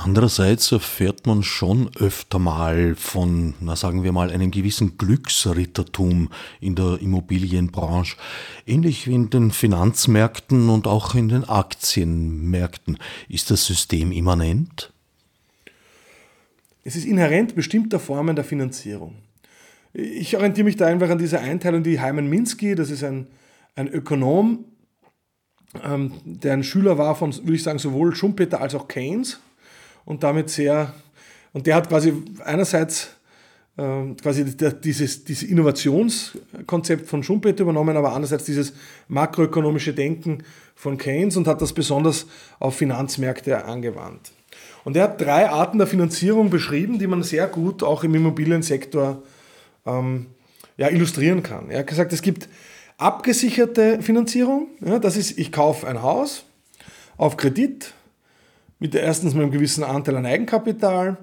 [0.00, 6.30] Andererseits erfährt man schon öfter mal von, na sagen wir mal, einem gewissen Glücksrittertum
[6.60, 8.16] in der Immobilienbranche,
[8.64, 12.98] ähnlich wie in den Finanzmärkten und auch in den Aktienmärkten.
[13.28, 14.92] Ist das System immanent?
[16.84, 19.16] Es ist inhärent bestimmter Formen der Finanzierung.
[19.92, 23.26] Ich orientiere mich da einfach an dieser Einteilung, die Hyman Minsky, das ist ein,
[23.74, 24.64] ein Ökonom,
[25.82, 29.40] ähm, der ein Schüler war von, würde ich sagen, sowohl Schumpeter als auch Keynes
[30.08, 30.94] und damit sehr,
[31.52, 33.10] und der hat quasi einerseits
[33.76, 34.42] ähm, quasi
[34.82, 38.72] dieses, dieses Innovationskonzept von Schumpeter übernommen, aber andererseits dieses
[39.08, 40.44] makroökonomische Denken
[40.74, 42.26] von Keynes und hat das besonders
[42.58, 44.32] auf Finanzmärkte angewandt.
[44.82, 49.22] Und er hat drei Arten der Finanzierung beschrieben, die man sehr gut auch im Immobiliensektor
[49.84, 50.28] ähm,
[50.78, 51.68] ja, illustrieren kann.
[51.68, 52.48] Er hat gesagt, es gibt
[52.96, 54.68] abgesicherte Finanzierung.
[54.80, 56.46] Ja, das ist, ich kaufe ein Haus
[57.18, 57.92] auf Kredit
[58.78, 61.18] mit erstens mit einem gewissen Anteil an Eigenkapital.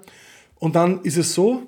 [0.55, 1.63] Und dann ist es so,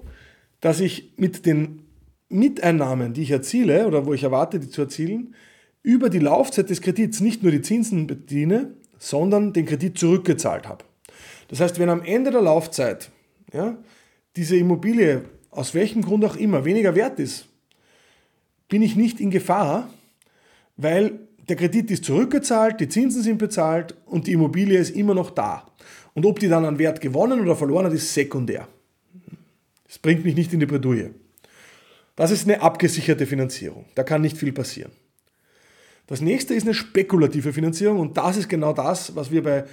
[0.62, 1.84] dass ich mit den
[2.30, 5.36] Miteinnahmen, die ich erziele oder wo ich erwarte, die zu erzielen,
[5.84, 10.84] über die Laufzeit des Kredits nicht nur die Zinsen bediene, sondern den Kredit zurückgezahlt habe.
[11.48, 13.10] Das heißt, wenn am Ende der Laufzeit
[13.54, 13.78] ja,
[14.36, 17.48] diese Immobilie aus welchem Grund auch immer weniger wert ist,
[18.68, 19.90] bin ich nicht in Gefahr,
[20.76, 25.32] weil der Kredit ist zurückgezahlt, die Zinsen sind bezahlt und die Immobilie ist immer noch
[25.32, 25.66] da.
[26.14, 28.68] Und ob die dann an Wert gewonnen oder verloren hat, ist sekundär.
[29.88, 31.12] Das bringt mich nicht in die Bredouille.
[32.16, 33.86] Das ist eine abgesicherte Finanzierung.
[33.96, 34.92] Da kann nicht viel passieren.
[36.08, 39.66] Das nächste ist eine spekulative Finanzierung und das ist genau das, was wir bei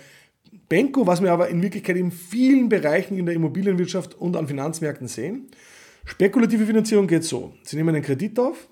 [0.68, 5.08] Benko, was wir aber in Wirklichkeit in vielen Bereichen in der Immobilienwirtschaft und an Finanzmärkten
[5.08, 5.48] sehen.
[6.04, 7.54] Spekulative Finanzierung geht so.
[7.62, 8.68] Sie nehmen einen Kredit auf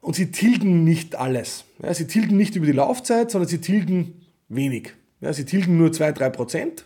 [0.00, 1.64] und sie tilgen nicht alles.
[1.82, 4.92] Ja, sie tilgen nicht über die Laufzeit, sondern sie tilgen wenig.
[5.20, 6.84] Ja, sie tilgen nur 2-3%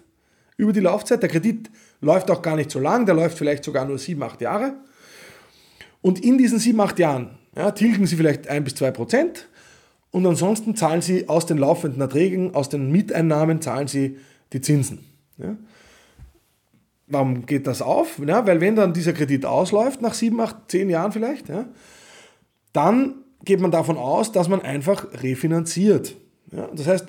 [0.56, 1.22] über die Laufzeit.
[1.22, 1.70] Der Kredit
[2.00, 4.74] läuft auch gar nicht so lang, der läuft vielleicht sogar nur 7-8 Jahre.
[6.02, 9.48] Und in diesen 7-8 Jahren ja, tilgen sie vielleicht 1 bis 2 Prozent
[10.10, 14.16] und ansonsten zahlen sie aus den laufenden Erträgen, aus den Mieteinnahmen zahlen sie
[14.52, 15.00] die Zinsen.
[15.38, 15.56] Ja.
[17.06, 18.20] Warum geht das auf?
[18.24, 21.48] Ja, weil wenn dann dieser Kredit ausläuft, nach 7, 8, 10 Jahren vielleicht,
[22.72, 26.16] dann geht man davon aus, dass man einfach refinanziert.
[26.52, 27.06] Ja, das heißt,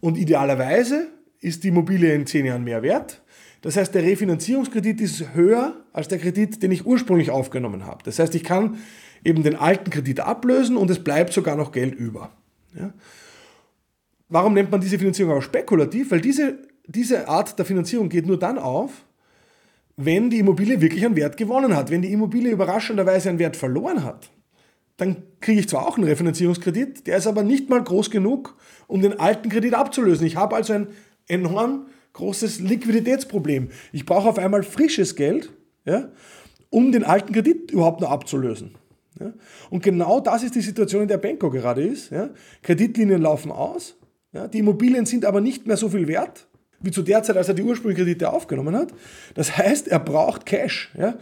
[0.00, 1.08] und idealerweise
[1.40, 3.22] ist die Immobilie in 10 Jahren mehr wert.
[3.62, 8.02] Das heißt, der Refinanzierungskredit ist höher als der Kredit, den ich ursprünglich aufgenommen habe.
[8.04, 8.78] Das heißt, ich kann
[9.24, 12.30] eben den alten Kredit ablösen und es bleibt sogar noch Geld über.
[12.74, 12.92] Ja?
[14.28, 16.10] Warum nennt man diese Finanzierung aber spekulativ?
[16.10, 19.04] Weil diese, diese Art der Finanzierung geht nur dann auf,
[19.96, 21.90] wenn die Immobilie wirklich einen Wert gewonnen hat.
[21.90, 24.30] Wenn die Immobilie überraschenderweise einen Wert verloren hat,
[25.00, 29.00] dann kriege ich zwar auch einen Refinanzierungskredit, der ist aber nicht mal groß genug, um
[29.00, 30.26] den alten Kredit abzulösen.
[30.26, 30.88] Ich habe also ein
[31.26, 33.70] enorm großes Liquiditätsproblem.
[33.92, 35.50] Ich brauche auf einmal frisches Geld,
[35.84, 36.10] ja,
[36.68, 38.74] um den alten Kredit überhaupt noch abzulösen.
[39.18, 39.32] Ja?
[39.70, 42.10] Und genau das ist die Situation, in der Benko gerade ist.
[42.10, 42.30] Ja?
[42.62, 43.96] Kreditlinien laufen aus,
[44.52, 46.46] die Immobilien sind aber nicht mehr so viel wert,
[46.80, 48.92] wie zu der Zeit, als er die ursprünglichen Kredite aufgenommen hat.
[49.34, 50.92] Das heißt, er braucht Cash.
[50.96, 51.14] Ja?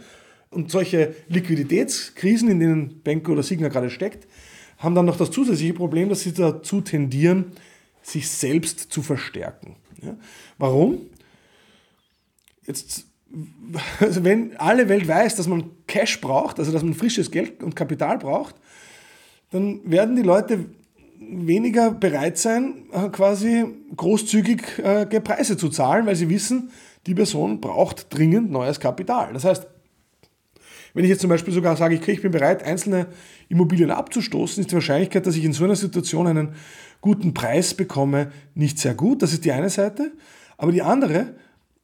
[0.51, 4.27] Und solche Liquiditätskrisen, in denen Benko oder Signa gerade steckt,
[4.77, 7.51] haben dann noch das zusätzliche Problem, dass sie dazu tendieren,
[8.01, 9.75] sich selbst zu verstärken.
[10.01, 10.15] Ja?
[10.57, 11.01] Warum?
[12.65, 13.05] Jetzt
[13.99, 17.75] also wenn alle Welt weiß, dass man Cash braucht, also dass man frisches Geld und
[17.75, 18.55] Kapital braucht,
[19.51, 20.65] dann werden die Leute
[21.19, 26.71] weniger bereit sein, äh, quasi großzügig äh, Preise zu zahlen, weil sie wissen,
[27.05, 29.33] die Person braucht dringend neues Kapital.
[29.33, 29.67] Das heißt,
[30.99, 33.07] wenn ich jetzt zum Beispiel sogar sage, ich bin bereit, einzelne
[33.47, 36.49] Immobilien abzustoßen, ist die Wahrscheinlichkeit, dass ich in so einer Situation einen
[36.99, 39.21] guten Preis bekomme, nicht sehr gut.
[39.21, 40.11] Das ist die eine Seite.
[40.57, 41.35] Aber die andere,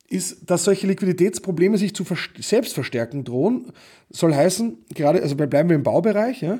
[0.09, 2.03] ist, dass solche Liquiditätsprobleme sich zu
[2.41, 3.71] selbst verstärken drohen.
[4.09, 6.59] Soll heißen, gerade, also bleiben wir im Baubereich, ja,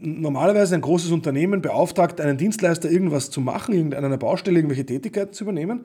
[0.00, 5.34] normalerweise ein großes Unternehmen beauftragt einen Dienstleister irgendwas zu machen, in einer Baustelle irgendwelche Tätigkeiten
[5.34, 5.84] zu übernehmen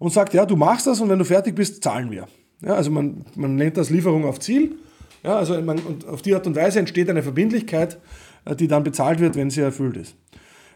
[0.00, 2.26] und sagt, ja, du machst das und wenn du fertig bist, zahlen wir.
[2.62, 4.76] Ja, also man, man nennt das Lieferung auf Ziel.
[5.22, 7.98] Ja, also man, und auf die Art und Weise entsteht eine Verbindlichkeit,
[8.44, 10.16] äh, die dann bezahlt wird, wenn sie erfüllt ist.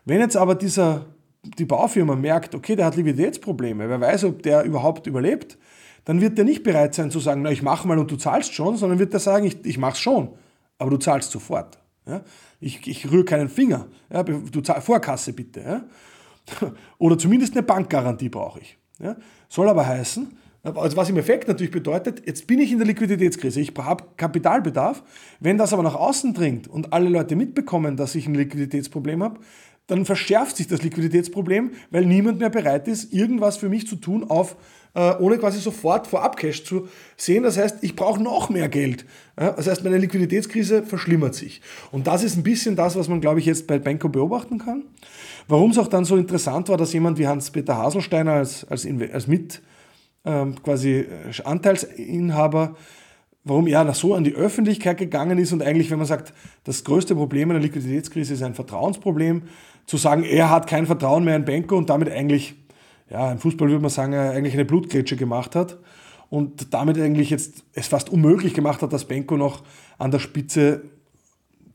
[0.05, 1.07] Wenn jetzt aber dieser
[1.43, 5.57] die Baufirma merkt, okay, der hat Liquiditätsprobleme, wer weiß, ob der überhaupt überlebt,
[6.05, 8.55] dann wird der nicht bereit sein zu sagen, na, ich mache mal und du zahlst
[8.55, 10.35] schon, sondern wird der sagen, ich, ich mache schon,
[10.79, 11.79] aber du zahlst sofort.
[12.07, 12.23] Ja?
[12.61, 13.87] Ich, ich rühre keinen Finger.
[14.13, 14.23] Ja?
[14.23, 15.61] Du zahl, Vorkasse bitte.
[15.61, 15.85] Ja?
[16.99, 18.79] Oder zumindest eine Bankgarantie brauche ich.
[18.99, 19.17] Ja?
[19.49, 23.61] Soll aber heißen, also was im Effekt natürlich bedeutet, jetzt bin ich in der Liquiditätskrise,
[23.61, 25.03] ich habe Kapitalbedarf.
[25.41, 29.41] Wenn das aber nach außen dringt und alle Leute mitbekommen, dass ich ein Liquiditätsproblem habe,
[29.87, 34.23] dann verschärft sich das Liquiditätsproblem, weil niemand mehr bereit ist, irgendwas für mich zu tun,
[34.23, 34.57] auf,
[34.95, 37.43] äh, ohne quasi sofort vorab Cash zu sehen.
[37.43, 39.05] Das heißt, ich brauche noch mehr Geld.
[39.35, 41.61] Das heißt, meine Liquiditätskrise verschlimmert sich.
[41.91, 44.85] Und das ist ein bisschen das, was man, glaube ich, jetzt bei Benko beobachten kann.
[45.49, 49.27] Warum es auch dann so interessant war, dass jemand wie Hans-Peter Haselsteiner als, als, als
[49.27, 49.63] mit
[50.25, 52.77] ähm, quasi äh, Anteilsinhaber
[53.45, 56.33] warum er so an die Öffentlichkeit gegangen ist und eigentlich, wenn man sagt,
[56.65, 59.43] das größte Problem einer Liquiditätskrise ist ein Vertrauensproblem
[59.87, 62.55] zu sagen, er hat kein Vertrauen mehr in Benko und damit eigentlich,
[63.09, 65.79] ja, im Fußball würde man sagen, eigentlich eine Blutgrätsche gemacht hat
[66.29, 69.63] und damit eigentlich jetzt es fast unmöglich gemacht hat, dass Benko noch
[69.99, 70.83] an der Spitze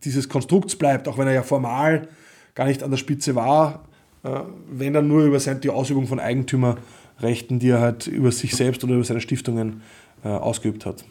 [0.03, 2.07] dieses Konstrukts bleibt, auch wenn er ja formal
[2.53, 3.85] gar nicht an der Spitze war,
[4.23, 6.19] äh, wenn dann nur über die Ausübung von
[7.17, 9.81] Eigentümerrechten, die er halt über sich selbst oder über seine Stiftungen
[10.23, 11.03] äh, ausgeübt hat.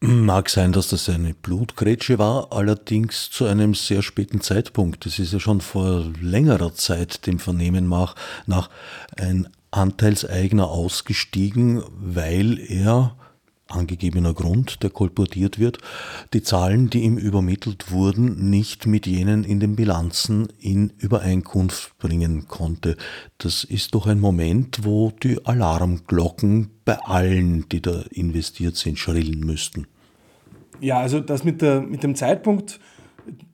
[0.00, 5.04] Mag sein, dass das eine Blutgrätsche war, allerdings zu einem sehr späten Zeitpunkt.
[5.04, 7.88] Das ist ja schon vor längerer Zeit dem Vernehmen
[8.46, 8.70] nach
[9.16, 13.16] ein Anteilseigner ausgestiegen, weil er
[13.68, 15.78] angegebener Grund, der kolportiert wird,
[16.32, 22.48] die Zahlen, die ihm übermittelt wurden, nicht mit jenen in den Bilanzen in Übereinkunft bringen
[22.48, 22.96] konnte.
[23.38, 29.40] Das ist doch ein Moment, wo die Alarmglocken bei allen, die da investiert sind, schrillen
[29.40, 29.86] müssten.
[30.80, 32.80] Ja, also das mit, der, mit dem Zeitpunkt,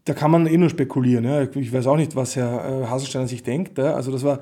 [0.05, 1.24] da kann man eh nur spekulieren.
[1.24, 1.42] Ja.
[1.42, 3.79] Ich weiß auch nicht, was Herr äh, Haselstein sich denkt.
[3.79, 3.94] Ja.
[3.94, 4.40] Also das war,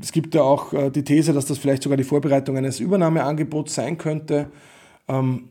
[0.00, 3.74] es gibt ja auch äh, die These, dass das vielleicht sogar die Vorbereitung eines Übernahmeangebots
[3.74, 4.50] sein könnte.
[5.08, 5.48] Ähm,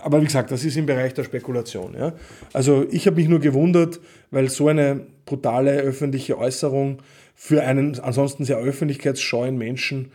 [0.00, 1.94] aber wie gesagt, das ist im Bereich der Spekulation.
[1.98, 2.12] Ja.
[2.52, 6.98] Also ich habe mich nur gewundert, weil so eine brutale öffentliche Äußerung
[7.34, 10.10] für einen ansonsten sehr öffentlichkeitsscheuen Menschen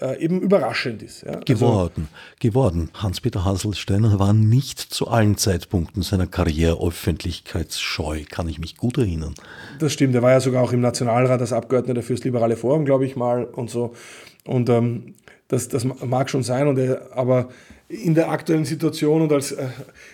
[0.00, 1.22] äh, eben überraschend ist.
[1.22, 1.32] Ja.
[1.32, 2.90] Also geworden, also, geworden.
[2.94, 9.34] Hans-Peter Hasselsteiner war nicht zu allen Zeitpunkten seiner Karriere öffentlichkeitsscheu, kann ich mich gut erinnern.
[9.78, 13.06] Das stimmt, er war ja sogar auch im Nationalrat als Abgeordneter fürs Liberale Forum, glaube
[13.06, 13.94] ich mal, und so.
[14.44, 15.14] Und ähm,
[15.48, 17.50] das, das mag schon sein, und er, aber
[17.88, 19.68] in der aktuellen Situation und als äh,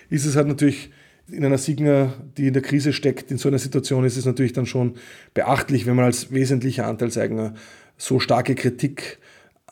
[0.09, 0.91] ist es halt natürlich
[1.31, 4.53] in einer Signa, die in der Krise steckt, in so einer Situation ist es natürlich
[4.53, 4.97] dann schon
[5.35, 7.55] beachtlich, wenn man als wesentlicher Anteilseigner
[7.97, 9.19] so starke Kritik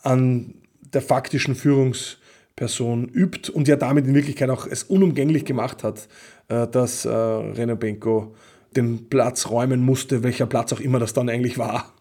[0.02, 0.54] an
[0.92, 6.08] der faktischen Führungsperson übt und ja damit in Wirklichkeit auch es unumgänglich gemacht hat,
[6.48, 8.34] äh, dass äh, René Benko
[8.76, 11.94] den Platz räumen musste, welcher Platz auch immer das dann eigentlich war.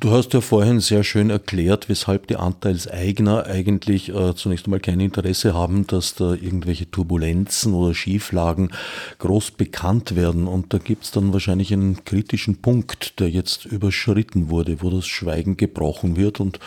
[0.00, 4.98] Du hast ja vorhin sehr schön erklärt, weshalb die Anteilseigner eigentlich äh, zunächst einmal kein
[4.98, 8.72] Interesse haben, dass da irgendwelche Turbulenzen oder Schieflagen
[9.20, 10.48] groß bekannt werden.
[10.48, 15.06] Und da gibt es dann wahrscheinlich einen kritischen Punkt, der jetzt überschritten wurde, wo das
[15.06, 16.40] Schweigen gebrochen wird.
[16.40, 16.58] Und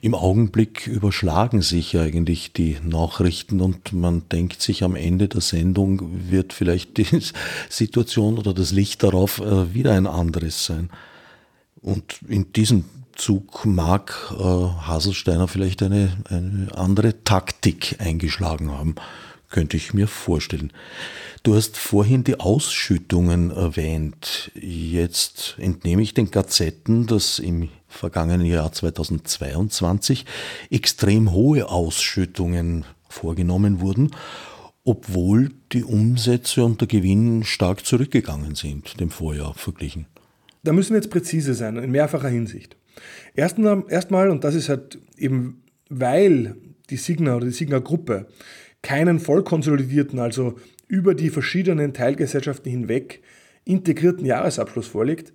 [0.00, 6.30] im Augenblick überschlagen sich eigentlich die Nachrichten und man denkt sich am Ende der Sendung
[6.30, 7.06] wird vielleicht die
[7.68, 10.88] Situation oder das Licht darauf äh, wieder ein anderes sein.
[11.80, 18.94] Und in diesem Zug mag äh, Haselsteiner vielleicht eine, eine andere Taktik eingeschlagen haben,
[19.50, 20.72] könnte ich mir vorstellen.
[21.42, 24.50] Du hast vorhin die Ausschüttungen erwähnt.
[24.54, 30.26] Jetzt entnehme ich den Gazetten, dass im vergangenen Jahr 2022
[30.70, 34.10] extrem hohe Ausschüttungen vorgenommen wurden,
[34.84, 40.06] obwohl die Umsätze und der Gewinn stark zurückgegangen sind dem Vorjahr verglichen.
[40.62, 42.76] Da müssen wir jetzt präzise sein, in mehrfacher Hinsicht.
[43.34, 46.56] Erstmal, erstmal und das ist halt eben, weil
[46.90, 48.26] die Signa oder die Signa-Gruppe
[48.82, 53.22] keinen voll konsolidierten, also über die verschiedenen Teilgesellschaften hinweg
[53.64, 55.32] integrierten Jahresabschluss vorlegt,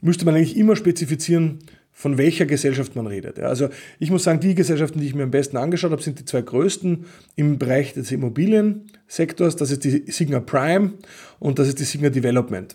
[0.00, 1.58] müsste man eigentlich immer spezifizieren,
[1.92, 3.38] von welcher Gesellschaft man redet.
[3.40, 3.68] Also
[3.98, 6.40] ich muss sagen, die Gesellschaften, die ich mir am besten angeschaut habe, sind die zwei
[6.40, 7.04] größten
[7.36, 9.56] im Bereich des Immobiliensektors.
[9.56, 10.94] Das ist die Signa Prime
[11.38, 12.74] und das ist die Signa Development.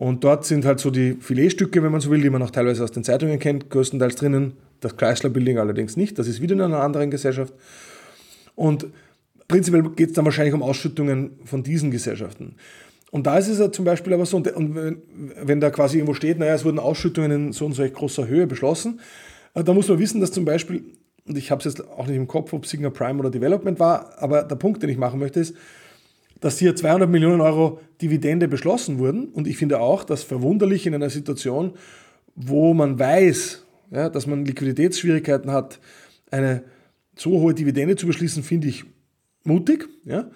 [0.00, 2.82] Und dort sind halt so die Filetstücke, wenn man so will, die man auch teilweise
[2.82, 4.54] aus den Zeitungen kennt, größtenteils drinnen.
[4.80, 7.52] Das Chrysler Building allerdings nicht, das ist wieder in einer anderen Gesellschaft.
[8.54, 8.86] Und
[9.46, 12.54] prinzipiell geht es dann wahrscheinlich um Ausschüttungen von diesen Gesellschaften.
[13.10, 15.02] Und da ist es ja zum Beispiel aber so, und wenn,
[15.42, 18.46] wenn da quasi irgendwo steht, naja, es wurden Ausschüttungen in so und so großer Höhe
[18.46, 19.00] beschlossen,
[19.52, 20.82] äh, da muss man wissen, dass zum Beispiel,
[21.26, 24.14] und ich habe es jetzt auch nicht im Kopf, ob Signa Prime oder Development war,
[24.16, 25.54] aber der Punkt, den ich machen möchte, ist,
[26.40, 29.28] dass hier 200 Millionen Euro Dividende beschlossen wurden.
[29.28, 31.74] Und ich finde auch, dass verwunderlich in einer Situation,
[32.34, 35.78] wo man weiß, ja, dass man Liquiditätsschwierigkeiten hat,
[36.30, 36.62] eine
[37.16, 38.84] so hohe Dividende zu beschließen, finde ich
[39.44, 39.88] mutig.
[40.04, 40.30] Ja.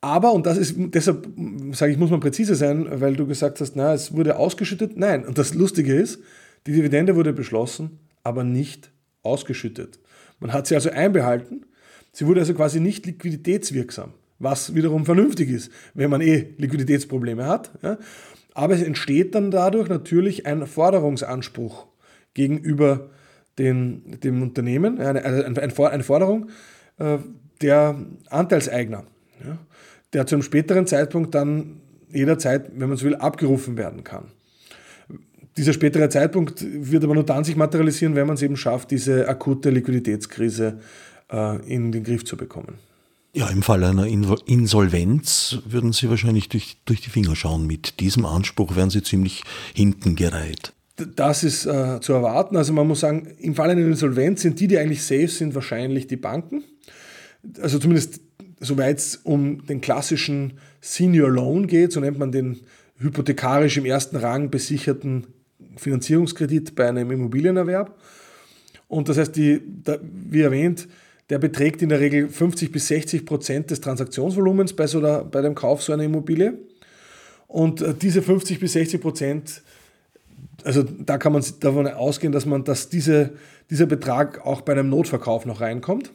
[0.00, 1.28] Aber, und das ist, deshalb
[1.72, 4.96] sage ich, muss man präzise sein, weil du gesagt hast, na, es wurde ausgeschüttet.
[4.96, 6.20] Nein, und das Lustige ist,
[6.66, 8.90] die Dividende wurde beschlossen, aber nicht
[9.22, 9.98] ausgeschüttet.
[10.40, 11.66] Man hat sie also einbehalten.
[12.12, 17.70] Sie wurde also quasi nicht liquiditätswirksam was wiederum vernünftig ist, wenn man eh Liquiditätsprobleme hat.
[17.82, 17.98] Ja.
[18.54, 21.86] Aber es entsteht dann dadurch natürlich ein Forderungsanspruch
[22.34, 23.10] gegenüber
[23.58, 26.50] den, dem Unternehmen, eine, eine, eine Forderung
[26.98, 27.18] äh,
[27.60, 27.96] der
[28.30, 29.04] Anteilseigner,
[29.44, 29.58] ja,
[30.12, 31.80] der zu einem späteren Zeitpunkt dann
[32.12, 34.26] jederzeit, wenn man so will, abgerufen werden kann.
[35.56, 39.28] Dieser spätere Zeitpunkt wird aber nur dann sich materialisieren, wenn man es eben schafft, diese
[39.28, 40.78] akute Liquiditätskrise
[41.32, 42.78] äh, in den Griff zu bekommen.
[43.34, 47.66] Ja, im Fall einer Insolvenz würden Sie wahrscheinlich durch, durch die Finger schauen.
[47.66, 49.42] Mit diesem Anspruch wären Sie ziemlich
[49.74, 50.72] hinten gereiht.
[51.14, 52.56] Das ist äh, zu erwarten.
[52.56, 56.06] Also man muss sagen, im Fall einer Insolvenz sind die, die eigentlich safe sind, wahrscheinlich
[56.06, 56.64] die Banken.
[57.60, 58.20] Also zumindest
[58.60, 62.60] soweit es um den klassischen Senior Loan geht, so nennt man den
[62.98, 65.26] hypothekarisch im ersten Rang besicherten
[65.76, 67.96] Finanzierungskredit bei einem Immobilienerwerb.
[68.88, 70.88] Und das heißt, die, da, wie erwähnt,
[71.30, 75.42] der beträgt in der Regel 50 bis 60 Prozent des Transaktionsvolumens bei, so der, bei
[75.42, 76.54] dem Kauf so einer Immobilie.
[77.46, 79.62] Und äh, diese 50 bis 60 Prozent,
[80.64, 83.30] also da kann man davon ausgehen, dass man, dass diese,
[83.70, 86.12] dieser Betrag auch bei einem Notverkauf noch reinkommt.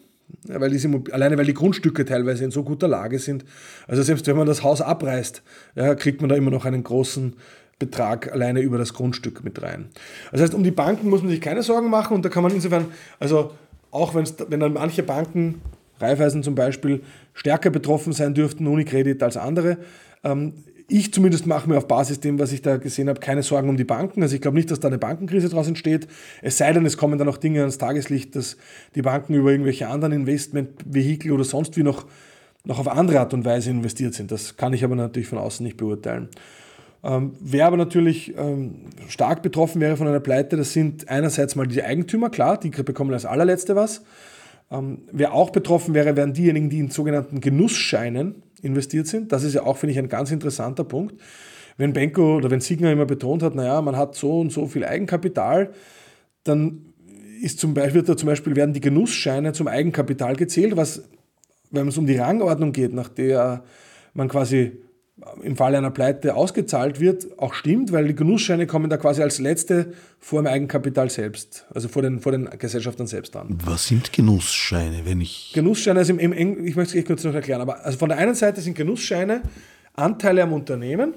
[0.47, 3.45] Weil diese, alleine weil die Grundstücke teilweise in so guter Lage sind.
[3.87, 5.43] Also selbst wenn man das Haus abreißt,
[5.75, 7.35] ja, kriegt man da immer noch einen großen
[7.77, 9.89] Betrag alleine über das Grundstück mit rein.
[10.31, 12.53] Das heißt, um die Banken muss man sich keine Sorgen machen und da kann man
[12.53, 12.85] insofern,
[13.19, 13.51] also
[13.93, 15.61] auch wenn dann manche Banken,
[15.99, 19.77] Raiffeisen zum Beispiel, stärker betroffen sein dürften, Unikredit als andere.
[20.23, 20.53] Ähm,
[20.87, 23.77] ich zumindest mache mir auf Basis dem, was ich da gesehen habe, keine Sorgen um
[23.77, 24.21] die Banken.
[24.21, 26.07] Also ich glaube nicht, dass da eine Bankenkrise daraus entsteht.
[26.41, 28.57] Es sei denn, es kommen dann noch Dinge ans Tageslicht, dass
[28.95, 32.05] die Banken über irgendwelche anderen Investmentvehikel oder sonst wie noch,
[32.65, 34.31] noch auf andere Art und Weise investiert sind.
[34.31, 36.29] Das kann ich aber natürlich von außen nicht beurteilen.
[37.03, 41.67] Ähm, wer aber natürlich ähm, stark betroffen wäre von einer Pleite, das sind einerseits mal
[41.67, 44.03] die Eigentümer, klar, die bekommen als allerletzte was.
[44.71, 49.33] Ähm, wer auch betroffen wäre, wären diejenigen, die in sogenannten Genussscheinen investiert sind.
[49.33, 51.19] Das ist ja auch, finde ich, ein ganz interessanter Punkt.
[51.75, 54.85] Wenn Benko oder wenn Signer immer betont hat, naja, man hat so und so viel
[54.85, 55.71] Eigenkapital,
[56.43, 56.93] dann
[57.41, 61.03] ist zum Beispiel, wird da zum Beispiel werden die Genussscheine zum Eigenkapital gezählt, was,
[61.71, 63.65] wenn es um die Rangordnung geht, nach der
[64.13, 64.82] man quasi
[65.41, 69.39] im Falle einer Pleite ausgezahlt wird, auch stimmt, weil die Genussscheine kommen da quasi als
[69.39, 73.57] letzte vor dem Eigenkapital selbst, also vor den, vor den Gesellschaftern selbst an.
[73.65, 75.51] Was sind Genussscheine, wenn ich...
[75.53, 78.35] Genussscheine, also im, im, ich möchte es kurz noch erklären, aber also von der einen
[78.35, 79.41] Seite sind Genussscheine
[79.95, 81.15] Anteile am Unternehmen,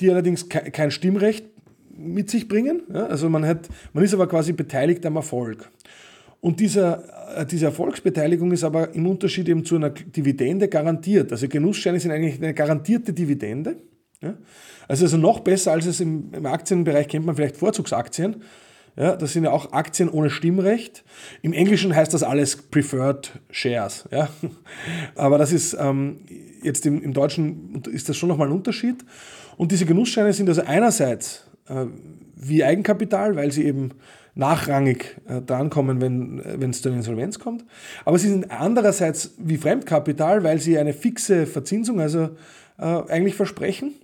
[0.00, 1.44] die allerdings kein Stimmrecht
[1.96, 2.82] mit sich bringen.
[2.92, 5.70] Ja, also man, hat, man ist aber quasi beteiligt am Erfolg.
[6.40, 11.32] Und dieser, äh, diese Erfolgsbeteiligung ist aber im Unterschied eben zu einer Dividende garantiert.
[11.32, 13.76] Also Genussscheine sind eigentlich eine garantierte Dividende.
[14.20, 14.34] Ja?
[14.86, 18.42] Also, also noch besser als es im, im Aktienbereich kennt man vielleicht Vorzugsaktien.
[18.96, 21.04] Ja, das sind ja auch Aktien ohne Stimmrecht.
[21.42, 24.08] Im Englischen heißt das alles Preferred Shares.
[24.10, 24.28] Ja?
[25.14, 26.20] Aber das ist ähm,
[26.62, 29.04] jetzt im, im Deutschen ist das schon nochmal ein Unterschied.
[29.56, 31.86] Und diese Genussscheine sind also einerseits äh,
[32.34, 33.92] wie Eigenkapital, weil sie eben
[34.38, 37.64] nachrangig äh, drankommen, wenn äh, es zur Insolvenz kommt.
[38.04, 42.30] Aber sie sind andererseits wie Fremdkapital, weil sie eine fixe Verzinsung also
[42.78, 43.94] äh, eigentlich versprechen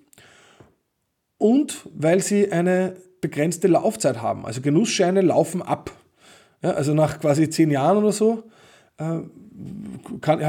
[1.39, 4.45] und weil sie eine begrenzte Laufzeit haben.
[4.45, 5.93] Also Genussscheine laufen ab.
[6.63, 8.43] Ja, also nach quasi zehn Jahren oder so
[8.99, 9.21] äh,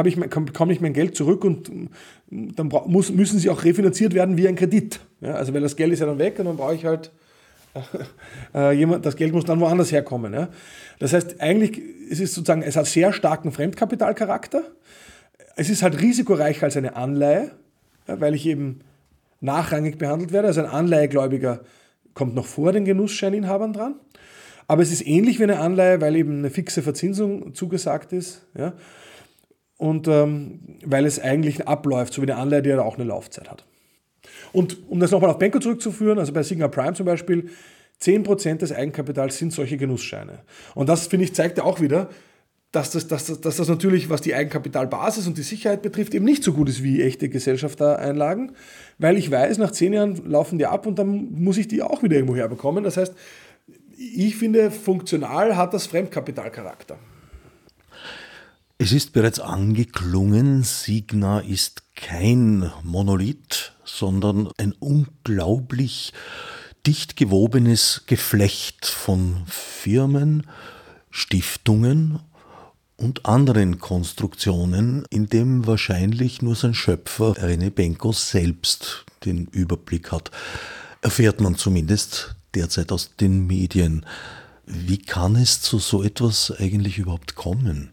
[0.06, 1.70] ich, bekomme ich mein Geld zurück und
[2.32, 5.00] dann muss, müssen sie auch refinanziert werden wie ein Kredit.
[5.22, 7.12] Ja, also weil das Geld ist ja dann weg und dann brauche ich halt
[8.74, 10.34] jemand, das Geld muss dann woanders herkommen.
[10.34, 10.50] Ja?
[11.00, 14.64] Das heißt, eigentlich es ist sozusagen, es hat sehr starken Fremdkapitalcharakter.
[15.56, 17.52] Es ist halt risikoreicher als eine Anleihe,
[18.08, 18.82] ja, weil ich eben
[19.42, 20.48] nachrangig behandelt werde.
[20.48, 21.62] Also ein Anleihegläubiger
[22.14, 23.96] kommt noch vor den Genussscheininhabern dran.
[24.68, 28.46] Aber es ist ähnlich wie eine Anleihe, weil eben eine fixe Verzinsung zugesagt ist.
[28.58, 28.74] Ja?
[29.78, 33.50] Und ähm, weil es eigentlich abläuft, so wie eine Anleihe, die ja auch eine Laufzeit
[33.50, 33.66] hat.
[34.56, 37.50] Und um das nochmal auf Benko zurückzuführen, also bei Sigma Prime zum Beispiel,
[38.02, 40.40] 10% des Eigenkapitals sind solche Genussscheine.
[40.74, 42.10] Und das, finde ich, zeigt ja auch wieder,
[42.72, 46.26] dass das, dass, das, dass das natürlich, was die Eigenkapitalbasis und die Sicherheit betrifft, eben
[46.26, 48.52] nicht so gut ist wie echte Gesellschaftereinlagen,
[48.98, 52.04] weil ich weiß, nach zehn Jahren laufen die ab und dann muss ich die auch
[52.04, 52.84] wieder irgendwo herbekommen.
[52.84, 53.14] Das heißt,
[53.98, 56.98] ich finde, funktional hat das Fremdkapitalcharakter.
[58.78, 66.12] Es ist bereits angeklungen, Signa ist kein Monolith, sondern ein unglaublich
[66.86, 70.46] dicht gewobenes Geflecht von Firmen,
[71.10, 72.20] Stiftungen
[72.98, 80.32] und anderen Konstruktionen, in dem wahrscheinlich nur sein Schöpfer René Benko selbst den Überblick hat.
[81.02, 84.06] Erfährt man zumindest derzeit aus den Medien.
[84.66, 87.92] Wie kann es zu so etwas eigentlich überhaupt kommen?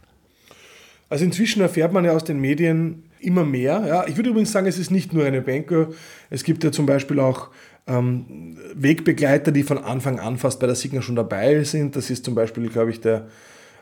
[1.12, 3.84] Also inzwischen erfährt man ja aus den Medien immer mehr.
[3.86, 4.06] Ja.
[4.06, 5.88] Ich würde übrigens sagen, es ist nicht nur eine Banker.
[6.30, 7.50] Es gibt ja zum Beispiel auch
[7.86, 11.96] ähm, Wegbegleiter, die von Anfang an fast bei der Signa schon dabei sind.
[11.96, 13.26] Das ist zum Beispiel, glaube ich, der,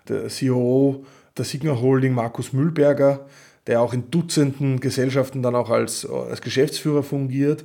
[0.08, 1.04] der CEO
[1.36, 3.26] der Signa Holding, Markus Mühlberger,
[3.68, 7.64] der auch in Dutzenden Gesellschaften dann auch als, als Geschäftsführer fungiert.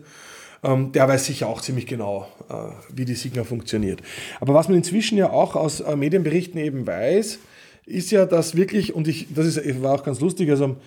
[0.64, 2.54] Ähm, der weiß sicher auch ziemlich genau, äh,
[2.96, 4.04] wie die Signa funktioniert.
[4.40, 7.40] Aber was man inzwischen ja auch aus äh, Medienberichten eben weiß,
[7.86, 10.78] ist ja, dass wirklich, und ich, das ist, war auch ganz lustig, also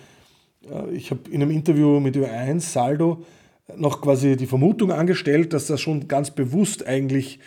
[0.69, 3.25] äh, ich habe in einem Interview mit Ö1 Saldo
[3.75, 7.39] noch quasi die Vermutung angestellt, dass das schon ganz bewusst eigentlich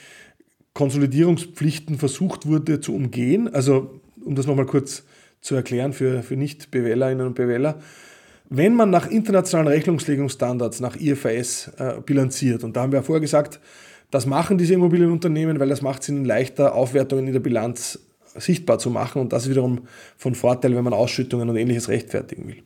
[0.75, 3.53] Konsolidierungspflichten versucht wurde zu umgehen.
[3.53, 5.05] Also, um das nochmal kurz
[5.41, 7.81] zu erklären für, für Nicht-BWLerinnen und BWLer.
[8.49, 13.21] Wenn man nach internationalen Rechnungslegungsstandards, nach IFRS, äh, bilanziert, und da haben wir ja vorher
[13.21, 13.61] gesagt,
[14.11, 17.99] das machen diese Immobilienunternehmen, weil das macht es ihnen leichter, Aufwertungen in der Bilanz
[18.37, 19.83] sichtbar zu machen und das wiederum
[20.17, 22.63] von Vorteil, wenn man Ausschüttungen und ähnliches rechtfertigen will.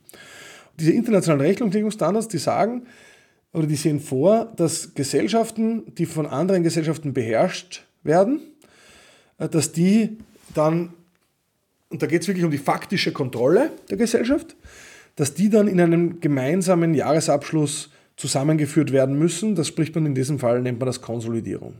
[0.79, 2.83] Diese internationalen Rechnungslegungsstandards, die sagen
[3.53, 8.41] oder die sehen vor, dass Gesellschaften, die von anderen Gesellschaften beherrscht werden,
[9.37, 10.17] äh, dass die
[10.53, 10.93] dann,
[11.89, 14.55] und da geht es wirklich um die faktische Kontrolle der Gesellschaft,
[15.15, 19.55] dass die dann in einem gemeinsamen Jahresabschluss zusammengeführt werden müssen.
[19.55, 21.75] Das spricht man in diesem Fall, nennt man das Konsolidierung.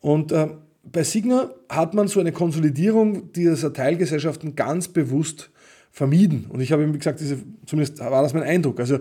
[0.00, 0.48] Und äh,
[0.90, 5.50] bei Signa hat man so eine Konsolidierung dieser Teilgesellschaften ganz bewusst
[5.90, 6.46] vermieden.
[6.48, 8.80] Und ich habe, wie gesagt, diese, zumindest war das mein Eindruck.
[8.80, 8.98] Also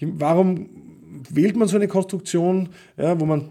[0.00, 0.68] warum
[1.30, 3.50] wählt man so eine Konstruktion, ja, wo man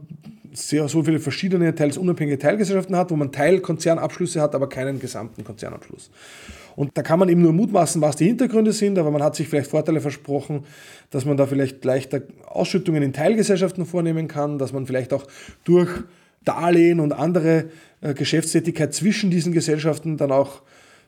[0.54, 5.44] sehr, so viele verschiedene, teils unabhängige Teilgesellschaften hat, wo man Teilkonzernabschlüsse hat, aber keinen gesamten
[5.44, 6.10] Konzernabschluss.
[6.76, 9.48] Und da kann man eben nur mutmaßen, was die Hintergründe sind, aber man hat sich
[9.48, 10.64] vielleicht Vorteile versprochen,
[11.10, 15.26] dass man da vielleicht leichter Ausschüttungen in Teilgesellschaften vornehmen kann, dass man vielleicht auch
[15.64, 15.90] durch
[16.46, 17.66] Darlehen und andere
[18.02, 20.62] äh, Geschäftstätigkeit zwischen diesen Gesellschaften dann auch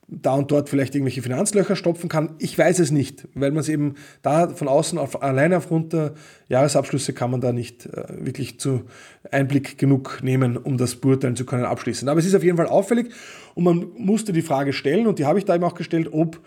[0.10, 2.36] da und dort vielleicht irgendwelche Finanzlöcher stopfen kann.
[2.40, 6.14] Ich weiß es nicht, weil man es eben da von außen auf, alleine aufgrund der
[6.48, 8.84] Jahresabschlüsse kann man da nicht äh, wirklich zu
[9.32, 12.08] Einblick genug nehmen, um das beurteilen zu können, abschließen.
[12.08, 13.10] Aber es ist auf jeden Fall auffällig
[13.54, 16.40] und man musste die Frage stellen und die habe ich da eben auch gestellt, ob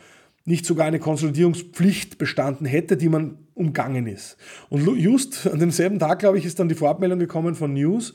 [0.46, 4.38] nicht sogar eine Konsolidierungspflicht bestanden hätte, die man umgangen ist.
[4.70, 8.14] Und just an demselben Tag, glaube ich, ist dann die Vorabmeldung gekommen von News,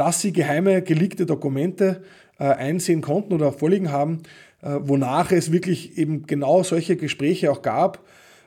[0.00, 2.02] dass sie geheime gelegte Dokumente
[2.38, 4.22] äh, einsehen konnten oder vorliegen haben,
[4.62, 8.02] äh, wonach es wirklich eben genau solche Gespräche auch gab,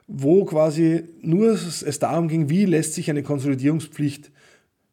[0.07, 4.31] wo quasi nur es darum ging, wie lässt sich eine Konsolidierungspflicht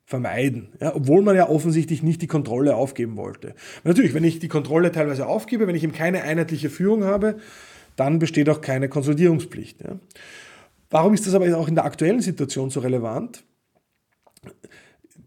[0.04, 3.54] vermeiden, ja, obwohl man ja offensichtlich nicht die Kontrolle aufgeben wollte.
[3.84, 7.38] Natürlich, wenn ich die Kontrolle teilweise aufgebe, wenn ich eben keine einheitliche Führung habe,
[7.96, 9.80] dann besteht auch keine Konsolidierungspflicht.
[9.80, 9.98] Ja.
[10.90, 13.44] Warum ist das aber auch in der aktuellen Situation so relevant?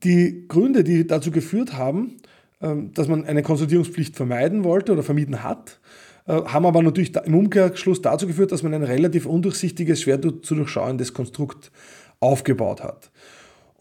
[0.03, 2.17] Die Gründe, die dazu geführt haben,
[2.61, 5.79] ähm, dass man eine Konsolidierungspflicht vermeiden wollte oder vermieden hat,
[6.27, 10.55] äh, haben aber natürlich im Umkehrschluss dazu geführt, dass man ein relativ undurchsichtiges, schwer zu
[10.55, 11.71] durchschauendes Konstrukt
[12.19, 13.11] aufgebaut hat.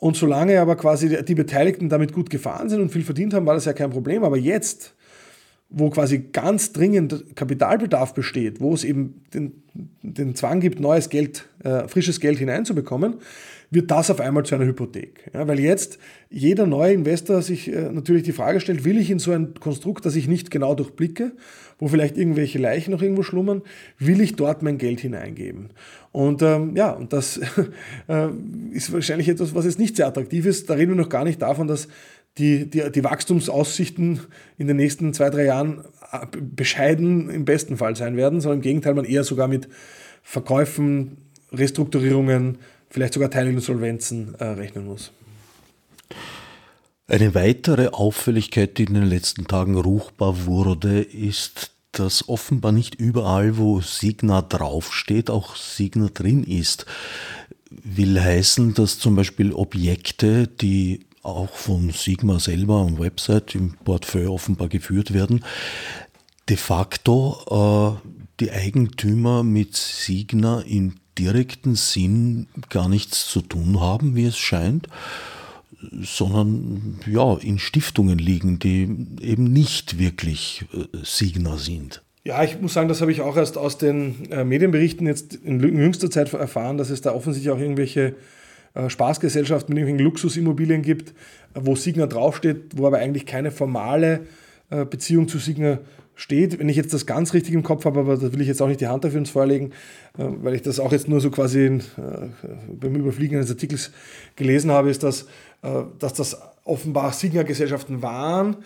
[0.02, 3.54] Und solange aber quasi die Beteiligten damit gut gefahren sind und viel verdient haben, war
[3.54, 4.24] das ja kein Problem.
[4.24, 4.94] Aber jetzt,
[5.70, 9.62] wo quasi ganz dringend Kapitalbedarf besteht, wo es eben den,
[10.02, 13.18] den Zwang gibt, neues Geld, äh, frisches Geld hineinzubekommen,
[13.72, 15.30] wird das auf einmal zu einer Hypothek.
[15.32, 15.98] Ja, weil jetzt
[16.28, 20.04] jeder neue Investor sich äh, natürlich die Frage stellt, will ich in so ein Konstrukt,
[20.04, 21.32] das ich nicht genau durchblicke,
[21.78, 23.62] wo vielleicht irgendwelche Leichen noch irgendwo schlummern,
[23.98, 25.70] will ich dort mein Geld hineingeben?
[26.12, 27.38] Und ähm, ja, und das
[28.08, 28.28] äh,
[28.72, 30.68] ist wahrscheinlich etwas, was jetzt nicht sehr attraktiv ist.
[30.68, 31.88] Da reden wir noch gar nicht davon, dass
[32.36, 34.20] die, die, die Wachstumsaussichten
[34.58, 38.62] in den nächsten zwei, drei Jahren äh, bescheiden im besten Fall sein werden, sondern im
[38.62, 39.66] Gegenteil, man eher sogar mit
[40.22, 41.16] Verkäufen,
[41.52, 42.58] Restrukturierungen,
[42.92, 45.10] vielleicht sogar Teilinsolvenzen äh, rechnen muss.
[47.08, 53.58] Eine weitere Auffälligkeit, die in den letzten Tagen ruchbar wurde, ist, dass offenbar nicht überall,
[53.58, 56.86] wo Signa draufsteht, auch Signa drin ist.
[57.70, 64.34] Will heißen, dass zum Beispiel Objekte, die auch von Sigma selber am Website im Portfolio
[64.34, 65.44] offenbar geführt werden,
[66.48, 68.08] de facto äh,
[68.40, 74.88] die Eigentümer mit Signa in direkten Sinn gar nichts zu tun haben, wie es scheint,
[76.02, 78.82] sondern ja, in Stiftungen liegen, die
[79.20, 82.02] eben nicht wirklich äh, Signer sind.
[82.24, 85.60] Ja, ich muss sagen, das habe ich auch erst aus den äh, Medienberichten jetzt in
[85.60, 88.14] jüngster Zeit erfahren, dass es da offensichtlich auch irgendwelche
[88.74, 91.14] äh, Spaßgesellschaften mit irgendwelchen Luxusimmobilien gibt,
[91.54, 94.20] wo Signer draufsteht, wo aber eigentlich keine formale
[94.88, 95.80] Beziehung zu Signer
[96.14, 96.58] steht.
[96.58, 98.68] Wenn ich jetzt das ganz richtig im Kopf habe, aber da will ich jetzt auch
[98.68, 99.70] nicht die Hand dafür ins vorlegen,
[100.18, 102.28] äh, weil ich das auch jetzt nur so quasi in, äh,
[102.68, 103.90] beim Überfliegen eines Artikels
[104.36, 105.22] gelesen habe, ist, dass,
[105.62, 108.56] äh, dass das offenbar Signa-Gesellschaften waren,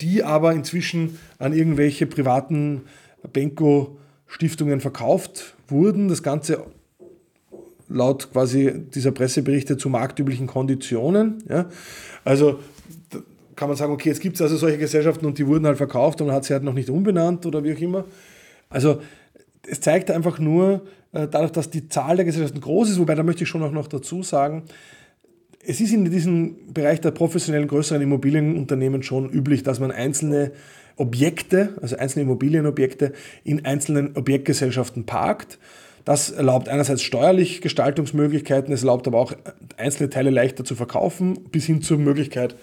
[0.00, 2.82] die aber inzwischen an irgendwelche privaten
[3.32, 6.08] Benko-Stiftungen verkauft wurden.
[6.08, 6.64] Das Ganze
[7.88, 11.42] laut quasi dieser Presseberichte zu marktüblichen Konditionen.
[11.48, 11.66] Ja.
[12.24, 12.58] Also
[13.56, 16.20] kann man sagen, okay, jetzt gibt es also solche Gesellschaften und die wurden halt verkauft
[16.20, 18.04] und man hat sie halt noch nicht umbenannt oder wie auch immer.
[18.70, 19.00] Also
[19.66, 20.82] es zeigt einfach nur,
[21.12, 23.72] äh, dadurch, dass die Zahl der Gesellschaften groß ist, wobei da möchte ich schon auch
[23.72, 24.64] noch dazu sagen,
[25.64, 30.52] es ist in diesem Bereich der professionellen größeren Immobilienunternehmen schon üblich, dass man einzelne
[30.96, 33.12] Objekte, also einzelne Immobilienobjekte
[33.44, 35.58] in einzelnen Objektgesellschaften parkt.
[36.04, 39.34] Das erlaubt einerseits steuerlich Gestaltungsmöglichkeiten, es erlaubt aber auch
[39.76, 42.56] einzelne Teile leichter zu verkaufen, bis hin zur Möglichkeit,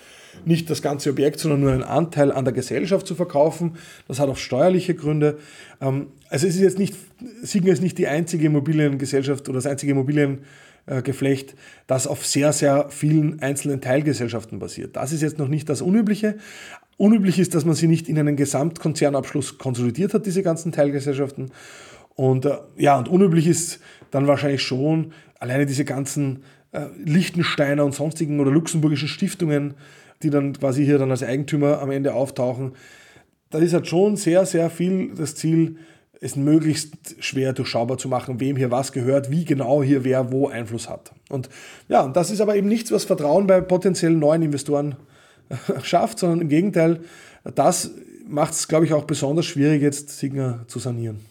[0.45, 3.77] nicht das ganze Objekt, sondern nur einen Anteil an der Gesellschaft zu verkaufen.
[4.07, 5.37] Das hat auch steuerliche Gründe.
[5.81, 6.95] Ähm, also es ist jetzt nicht,
[7.41, 11.55] Signa ist nicht die einzige Immobiliengesellschaft oder das einzige Immobiliengeflecht,
[11.87, 14.95] das auf sehr, sehr vielen einzelnen Teilgesellschaften basiert.
[14.95, 16.37] Das ist jetzt noch nicht das Unübliche.
[16.97, 21.51] Unüblich ist, dass man sie nicht in einen Gesamtkonzernabschluss konsolidiert hat, diese ganzen Teilgesellschaften.
[22.15, 23.79] Und äh, ja, und unüblich ist
[24.11, 29.75] dann wahrscheinlich schon alleine diese ganzen äh, Liechtensteiner und sonstigen oder luxemburgischen Stiftungen,
[30.23, 32.73] die dann quasi hier dann als Eigentümer am Ende auftauchen.
[33.49, 35.77] Da ist halt schon sehr, sehr viel das Ziel,
[36.21, 40.47] es möglichst schwer durchschaubar zu machen, wem hier was gehört, wie genau hier wer wo
[40.47, 41.11] Einfluss hat.
[41.29, 41.49] Und
[41.87, 44.95] ja, das ist aber eben nichts, was Vertrauen bei potenziellen neuen Investoren
[45.83, 46.99] schafft, sondern im Gegenteil,
[47.55, 47.91] das
[48.27, 51.21] macht es, glaube ich, auch besonders schwierig, jetzt Signa zu sanieren.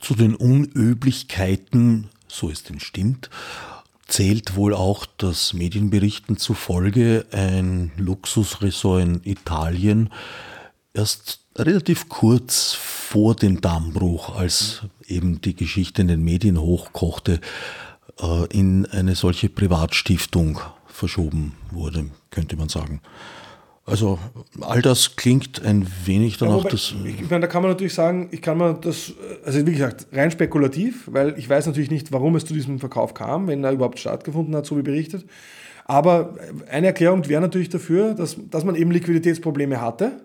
[0.00, 3.30] Zu den Unöblichkeiten, so es denn stimmt,
[4.06, 10.10] zählt wohl auch das Medienberichten zufolge ein Luxusresort in Italien
[10.92, 17.40] erst relativ kurz vor dem Dammbruch, als eben die Geschichte in den Medien hochkochte,
[18.20, 23.00] äh, in eine solche Privatstiftung verschoben wurde, könnte man sagen.
[23.86, 24.18] Also
[24.62, 26.94] all das klingt ein wenig danach, ja, dass.
[27.04, 29.12] Ich meine, da kann man natürlich sagen, ich kann man das,
[29.44, 33.12] also wie gesagt, rein spekulativ, weil ich weiß natürlich nicht, warum es zu diesem Verkauf
[33.12, 35.26] kam, wenn er überhaupt stattgefunden hat, so wie berichtet.
[35.84, 36.34] Aber
[36.70, 40.24] eine Erklärung wäre natürlich dafür, dass, dass man eben Liquiditätsprobleme hatte.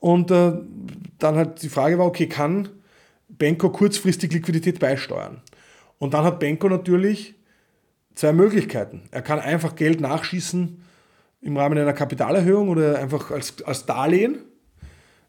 [0.00, 0.52] Und äh,
[1.18, 2.68] dann halt die Frage war, okay, kann
[3.28, 5.42] Benko kurzfristig Liquidität beisteuern?
[5.98, 7.34] Und dann hat Benko natürlich
[8.16, 9.02] zwei Möglichkeiten.
[9.12, 10.82] Er kann einfach Geld nachschießen
[11.40, 14.38] im Rahmen einer Kapitalerhöhung oder einfach als, als Darlehen.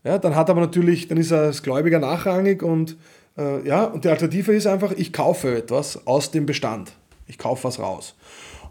[0.03, 2.97] Ja, dann hat aber natürlich, dann ist er als Gläubiger nachrangig und
[3.37, 6.91] äh, ja, und die Alternative ist einfach, ich kaufe etwas aus dem Bestand.
[7.27, 8.15] Ich kaufe was raus.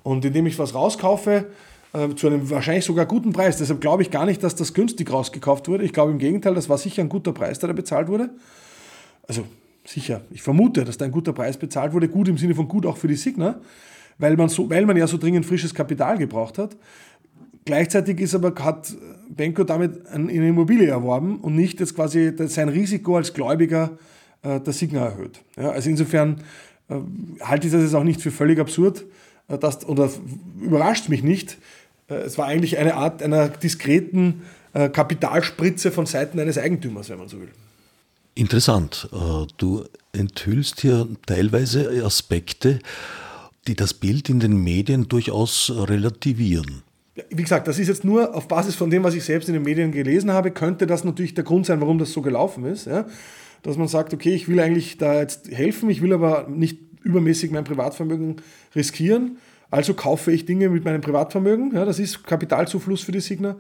[0.03, 1.47] Und indem ich was rauskaufe,
[1.93, 5.11] äh, zu einem wahrscheinlich sogar guten Preis, deshalb glaube ich gar nicht, dass das günstig
[5.13, 5.85] rausgekauft wurde.
[5.85, 8.31] Ich glaube im Gegenteil, das war sicher ein guter Preis, der da bezahlt wurde.
[9.27, 9.45] Also
[9.85, 12.85] sicher, ich vermute, dass da ein guter Preis bezahlt wurde, gut im Sinne von gut
[12.85, 13.61] auch für die Signer,
[14.19, 16.77] weil man, so, weil man ja so dringend frisches Kapital gebraucht hat.
[17.69, 18.95] Gleichzeitig ist aber, hat
[19.29, 23.91] Benko damit eine Immobilie erworben und nicht jetzt quasi sein Risiko als Gläubiger
[24.41, 25.41] äh, der Signa erhöht.
[25.55, 26.41] Ja, also insofern
[26.89, 26.95] äh,
[27.43, 29.05] halte ich das jetzt auch nicht für völlig absurd
[29.49, 30.09] äh, dass, oder
[30.59, 31.59] überrascht mich nicht.
[32.09, 37.19] Äh, es war eigentlich eine Art einer diskreten äh, Kapitalspritze von Seiten eines Eigentümers, wenn
[37.19, 37.51] man so will.
[38.35, 39.11] Interessant.
[39.13, 42.79] Äh, du enthüllst hier teilweise Aspekte,
[43.67, 46.83] die das Bild in den Medien durchaus relativieren
[47.31, 49.63] wie gesagt, das ist jetzt nur auf Basis von dem, was ich selbst in den
[49.63, 52.87] Medien gelesen habe, könnte das natürlich der Grund sein, warum das so gelaufen ist.
[52.87, 53.07] Ja?
[53.63, 57.51] Dass man sagt, okay, ich will eigentlich da jetzt helfen, ich will aber nicht übermäßig
[57.51, 58.37] mein Privatvermögen
[58.75, 59.39] riskieren,
[59.71, 61.75] also kaufe ich Dinge mit meinem Privatvermögen.
[61.75, 61.85] Ja?
[61.85, 63.57] Das ist Kapitalzufluss für die Signer.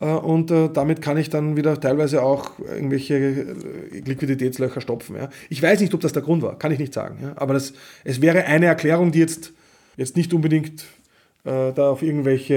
[0.00, 5.16] Äh, und äh, damit kann ich dann wieder teilweise auch irgendwelche äh, Liquiditätslöcher stopfen.
[5.16, 5.28] Ja?
[5.48, 7.18] Ich weiß nicht, ob das der Grund war, kann ich nicht sagen.
[7.22, 7.32] Ja?
[7.36, 7.72] Aber das,
[8.04, 9.52] es wäre eine Erklärung, die jetzt,
[9.96, 10.84] jetzt nicht unbedingt
[11.44, 12.54] äh, da auf irgendwelche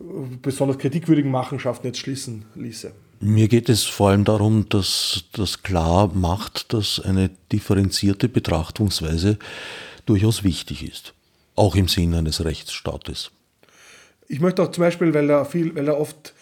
[0.00, 0.04] äh,
[0.40, 2.92] besonders kritikwürdigen Machenschaften jetzt schließen ließe.
[3.20, 9.38] Mir geht es vor allem darum, dass das klar macht, dass eine differenzierte Betrachtungsweise
[10.06, 11.14] durchaus wichtig ist,
[11.54, 13.30] auch im Sinne eines Rechtsstaates.
[14.26, 16.34] Ich möchte auch zum Beispiel, weil da viel, weil da oft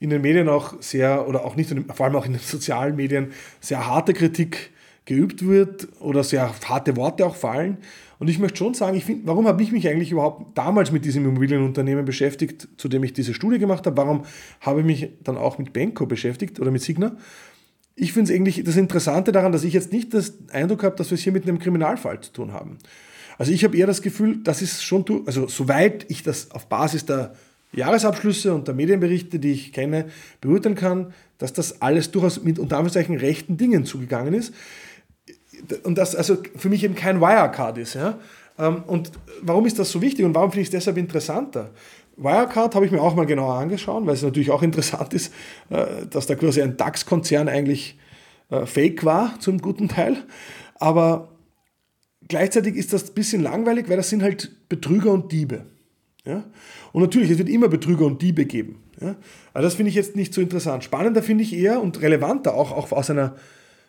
[0.00, 3.32] in den Medien auch sehr, oder auch nicht, vor allem auch in den sozialen Medien,
[3.60, 4.70] sehr harte Kritik
[5.04, 7.78] geübt wird oder sehr harte Worte auch fallen.
[8.22, 11.04] Und ich möchte schon sagen, ich find, warum habe ich mich eigentlich überhaupt damals mit
[11.04, 13.96] diesem Immobilienunternehmen beschäftigt, zu dem ich diese Studie gemacht habe?
[13.96, 14.24] Warum
[14.60, 17.16] habe ich mich dann auch mit Benko beschäftigt oder mit Signa?
[17.96, 21.10] Ich finde es eigentlich das Interessante daran, dass ich jetzt nicht das Eindruck habe, dass
[21.10, 22.78] wir es hier mit einem Kriminalfall zu tun haben.
[23.38, 27.04] Also ich habe eher das Gefühl, das ist schon, also soweit ich das auf Basis
[27.04, 27.34] der
[27.72, 30.04] Jahresabschlüsse und der Medienberichte, die ich kenne,
[30.40, 34.54] beurteilen kann, dass das alles durchaus mit unter Anführungszeichen rechten Dingen zugegangen ist
[35.84, 37.94] und das also für mich eben kein Wirecard ist.
[37.94, 38.18] Ja?
[38.58, 41.70] Ähm, und warum ist das so wichtig und warum finde ich es deshalb interessanter?
[42.16, 45.32] Wirecard habe ich mir auch mal genauer angeschaut, weil es natürlich auch interessant ist,
[45.70, 47.98] äh, dass da quasi ein DAX-Konzern eigentlich
[48.50, 50.18] äh, fake war zum guten Teil.
[50.76, 51.28] Aber
[52.28, 55.66] gleichzeitig ist das ein bisschen langweilig, weil das sind halt Betrüger und Diebe.
[56.24, 56.44] Ja?
[56.92, 58.82] Und natürlich, es wird immer Betrüger und Diebe geben.
[59.00, 59.16] Ja?
[59.54, 60.84] Aber das finde ich jetzt nicht so interessant.
[60.84, 63.36] Spannender finde ich eher und relevanter auch, auch aus einer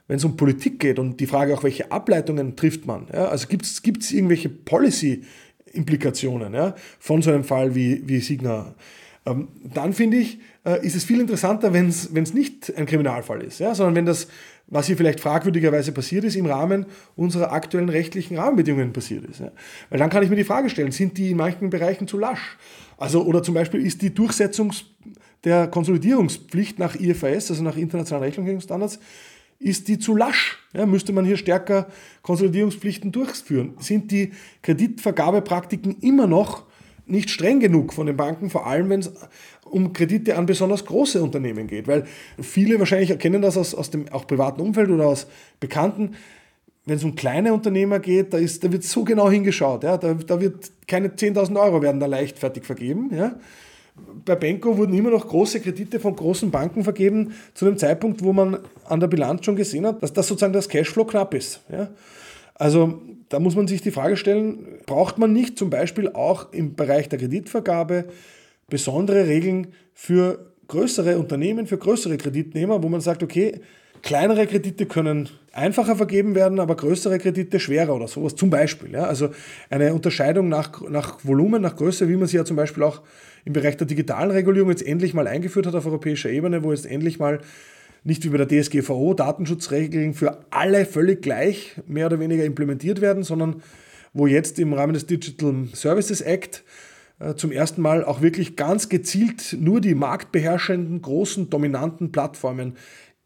[0.08, 3.08] wenn es um Politik geht und die Frage auch, welche Ableitungen trifft man.
[3.12, 3.26] Ja?
[3.26, 6.76] Also gibt es irgendwelche Policy-Implikationen ja?
[7.00, 8.76] von so einem Fall wie, wie Signa?
[9.26, 13.60] Ähm, dann finde ich, äh, ist es viel interessanter, wenn es nicht ein Kriminalfall ist,
[13.60, 13.74] ja?
[13.74, 14.28] sondern wenn das
[14.68, 16.86] was hier vielleicht fragwürdigerweise passiert ist, im Rahmen
[17.16, 19.40] unserer aktuellen rechtlichen Rahmenbedingungen passiert ist.
[19.40, 19.52] Ja.
[19.90, 22.58] Weil dann kann ich mir die Frage stellen, sind die in manchen Bereichen zu lasch?
[22.98, 24.72] Also, oder zum Beispiel ist die Durchsetzung
[25.44, 29.00] der Konsolidierungspflicht nach IFRS, also nach internationalen Rechnungslegungsstandards,
[29.60, 30.58] ist die zu lasch?
[30.74, 31.88] Ja, müsste man hier stärker
[32.22, 33.76] Konsolidierungspflichten durchführen?
[33.80, 34.32] Sind die
[34.62, 36.64] Kreditvergabepraktiken immer noch
[37.06, 39.12] nicht streng genug von den Banken, vor allem wenn es
[39.66, 41.88] um Kredite an besonders große Unternehmen geht?
[41.88, 42.06] Weil
[42.42, 45.28] viele wahrscheinlich erkennen das aus, aus dem auch privaten Umfeld oder aus
[45.60, 46.16] Bekannten.
[46.86, 49.84] Wenn es um kleine Unternehmer geht, da, ist, da wird so genau hingeschaut.
[49.84, 49.98] Ja?
[49.98, 53.10] Da, da wird keine 10.000 Euro werden da leichtfertig vergeben.
[53.16, 53.36] Ja?
[54.26, 58.34] Bei Benko wurden immer noch große Kredite von großen Banken vergeben, zu einem Zeitpunkt, wo
[58.34, 61.62] man an der Bilanz schon gesehen hat, dass das sozusagen das Cashflow knapp ist.
[61.72, 61.90] Ja?
[62.56, 66.76] Also da muss man sich die Frage stellen, braucht man nicht zum Beispiel auch im
[66.76, 68.06] Bereich der Kreditvergabe
[68.70, 73.62] besondere Regeln für größere Unternehmen, für größere Kreditnehmer, wo man sagt, okay,
[74.02, 78.92] kleinere Kredite können einfacher vergeben werden, aber größere Kredite schwerer oder sowas zum Beispiel.
[78.92, 79.04] Ja?
[79.04, 79.30] Also
[79.70, 83.02] eine Unterscheidung nach, nach Volumen, nach Größe, wie man sie ja zum Beispiel auch
[83.46, 86.86] im Bereich der digitalen Regulierung jetzt endlich mal eingeführt hat auf europäischer Ebene, wo jetzt
[86.86, 87.40] endlich mal
[88.04, 93.24] nicht wie bei der DSGVO Datenschutzregeln für alle völlig gleich mehr oder weniger implementiert werden,
[93.24, 93.62] sondern
[94.14, 96.64] wo jetzt im Rahmen des Digital Services Act
[97.20, 102.76] äh, zum ersten Mal auch wirklich ganz gezielt nur die marktbeherrschenden, großen, dominanten Plattformen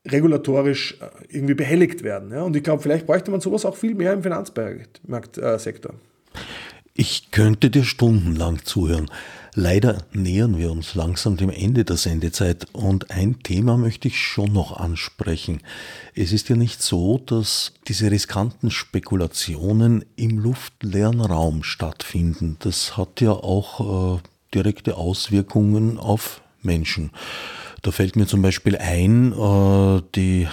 [0.07, 2.31] regulatorisch äh, irgendwie behelligt werden.
[2.33, 5.95] Und ich glaube, vielleicht bräuchte man sowas auch viel mehr im Finanzmarktsektor.
[6.93, 9.09] Ich könnte dir stundenlang zuhören.
[9.59, 14.53] Leider nähern wir uns langsam dem Ende der Sendezeit und ein Thema möchte ich schon
[14.53, 15.61] noch ansprechen.
[16.13, 22.57] Es ist ja nicht so, dass diese riskanten Spekulationen im luftleeren Raum stattfinden.
[22.59, 24.21] Das hat ja auch äh,
[24.53, 27.09] direkte Auswirkungen auf Menschen.
[27.81, 30.47] Da fällt mir zum Beispiel ein, äh, die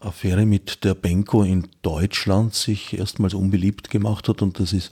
[0.00, 4.90] Affäre mit der Benko in Deutschland sich erstmals unbeliebt gemacht hat und das ist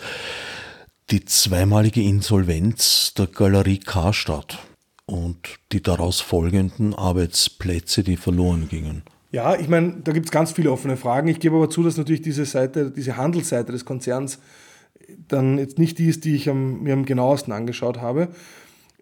[1.11, 4.59] die zweimalige Insolvenz der Galerie Karstadt
[5.07, 9.03] und die daraus folgenden Arbeitsplätze, die verloren gingen.
[9.31, 11.29] Ja, ich meine, da gibt es ganz viele offene Fragen.
[11.29, 14.41] Ich gebe aber zu, dass natürlich diese Seite, diese Handelsseite des Konzerns
[15.29, 18.29] dann jetzt nicht die ist, die ich am, mir am genauesten angeschaut habe.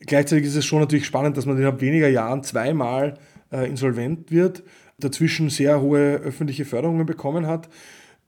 [0.00, 3.18] Gleichzeitig ist es schon natürlich spannend, dass man innerhalb weniger Jahren zweimal
[3.50, 4.62] äh, insolvent wird,
[4.98, 7.70] dazwischen sehr hohe öffentliche Förderungen bekommen hat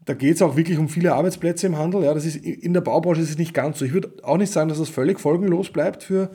[0.06, 2.04] da geht es auch wirklich um viele Arbeitsplätze im Handel.
[2.04, 3.84] Ja, das ist, in der Baubranche ist es nicht ganz so.
[3.84, 6.30] Ich würde auch nicht sagen, dass das völlig folgenlos bleibt für,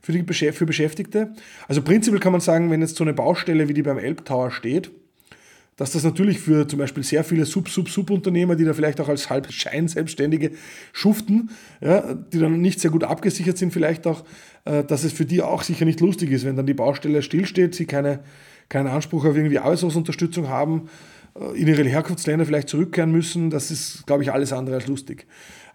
[0.00, 1.32] für, die, für Beschäftigte.
[1.66, 4.92] Also prinzipiell kann man sagen, wenn jetzt so eine Baustelle wie die beim Elbtower steht,
[5.76, 9.52] dass das natürlich für zum Beispiel sehr viele Sub-Sub-Sub-Unternehmer, die da vielleicht auch als halb
[9.52, 10.52] Scheinselbstständige
[10.92, 11.50] schuften,
[11.80, 14.24] ja, die dann nicht sehr gut abgesichert sind, vielleicht auch,
[14.64, 17.74] äh, dass es für die auch sicher nicht lustig ist, wenn dann die Baustelle stillsteht,
[17.74, 18.20] sie keine,
[18.68, 20.88] keinen Anspruch auf irgendwie Arbeitslosenzunterstützung haben
[21.54, 23.50] in ihre Herkunftsländer vielleicht zurückkehren müssen.
[23.50, 25.26] Das ist, glaube ich, alles andere als lustig.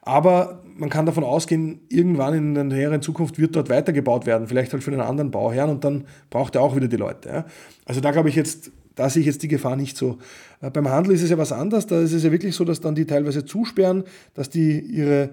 [0.01, 4.73] Aber man kann davon ausgehen, irgendwann in der näheren Zukunft wird dort weitergebaut werden, vielleicht
[4.73, 7.45] halt für einen anderen Bauherrn und dann braucht er auch wieder die Leute.
[7.85, 10.17] Also da glaube ich jetzt, da sehe ich jetzt die Gefahr nicht so.
[10.61, 12.81] Äh, beim Handel ist es ja was anderes, da ist es ja wirklich so, dass
[12.81, 14.03] dann die teilweise zusperren,
[14.33, 15.29] dass die ihre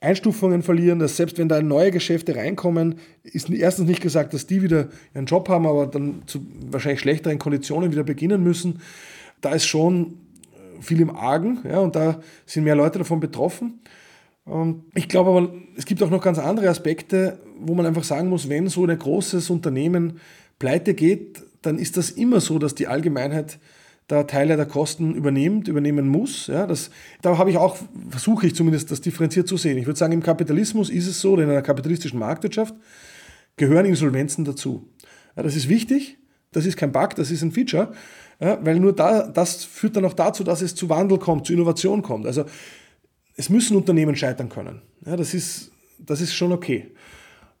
[0.00, 4.62] Einstufungen verlieren, dass selbst wenn da neue Geschäfte reinkommen, ist erstens nicht gesagt, dass die
[4.62, 6.40] wieder ihren Job haben, aber dann zu
[6.70, 8.80] wahrscheinlich schlechteren Konditionen wieder beginnen müssen
[9.40, 10.18] da ist schon
[10.52, 13.80] äh, viel im Argen ja, und da sind mehr Leute davon betroffen.
[14.44, 18.28] Und ich glaube aber, es gibt auch noch ganz andere Aspekte, wo man einfach sagen
[18.28, 20.18] muss, wenn so ein großes Unternehmen
[20.58, 23.58] pleite geht, dann ist das immer so, dass die Allgemeinheit
[24.10, 26.48] da Teile der Kosten übernimmt, übernehmen muss.
[26.48, 26.90] Ja, das,
[27.22, 27.76] da habe ich auch,
[28.08, 29.78] versuche ich zumindest das differenziert zu sehen.
[29.78, 32.74] Ich würde sagen, im Kapitalismus ist es so, oder in einer kapitalistischen Marktwirtschaft
[33.56, 34.88] gehören Insolvenzen dazu.
[35.36, 36.18] Ja, das ist wichtig,
[36.50, 37.92] das ist kein Bug, das ist ein Feature.
[38.40, 41.52] Ja, weil nur da, das führt dann auch dazu, dass es zu Wandel kommt, zu
[41.52, 42.26] Innovation kommt.
[42.26, 42.46] Also
[43.36, 44.80] es müssen Unternehmen scheitern können.
[45.04, 46.90] Ja, das, ist, das ist schon okay.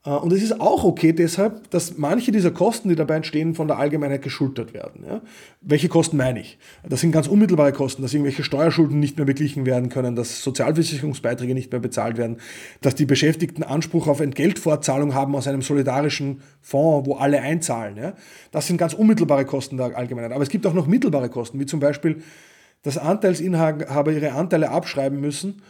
[0.04, 3.68] Äh, und es ist auch okay deshalb, dass manche dieser Kosten, die dabei entstehen, von
[3.68, 5.04] der Allgemeinheit geschultert werden.
[5.06, 5.20] Ja?
[5.60, 6.58] Welche Kosten meine ich?
[6.88, 11.54] Das sind ganz unmittelbare Kosten, dass irgendwelche Steuerschulden nicht mehr beglichen werden können, dass Sozialversicherungsbeiträge
[11.54, 12.38] nicht mehr bezahlt werden,
[12.80, 17.96] dass die Beschäftigten Anspruch auf Entgeltfortzahlung haben aus einem solidarischen Fonds, wo alle einzahlen.
[17.96, 18.14] Ja?
[18.50, 20.32] Das sind ganz unmittelbare Kosten der Allgemeinheit.
[20.32, 22.22] Aber es gibt auch noch mittelbare Kosten, wie zum Beispiel,
[22.82, 25.60] dass Anteilsinhaber ihre Anteile abschreiben müssen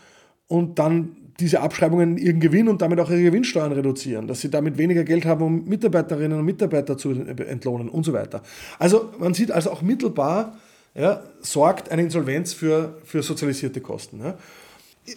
[0.47, 4.79] und dann diese Abschreibungen ihren Gewinn und damit auch ihre Gewinnsteuern reduzieren, dass sie damit
[4.79, 8.43] weniger Geld haben, um Mitarbeiterinnen und Mitarbeiter zu entlohnen und so weiter.
[8.79, 10.59] Also man sieht also auch mittelbar,
[10.95, 14.21] ja, sorgt eine Insolvenz für, für sozialisierte Kosten.
[14.21, 14.37] Ja.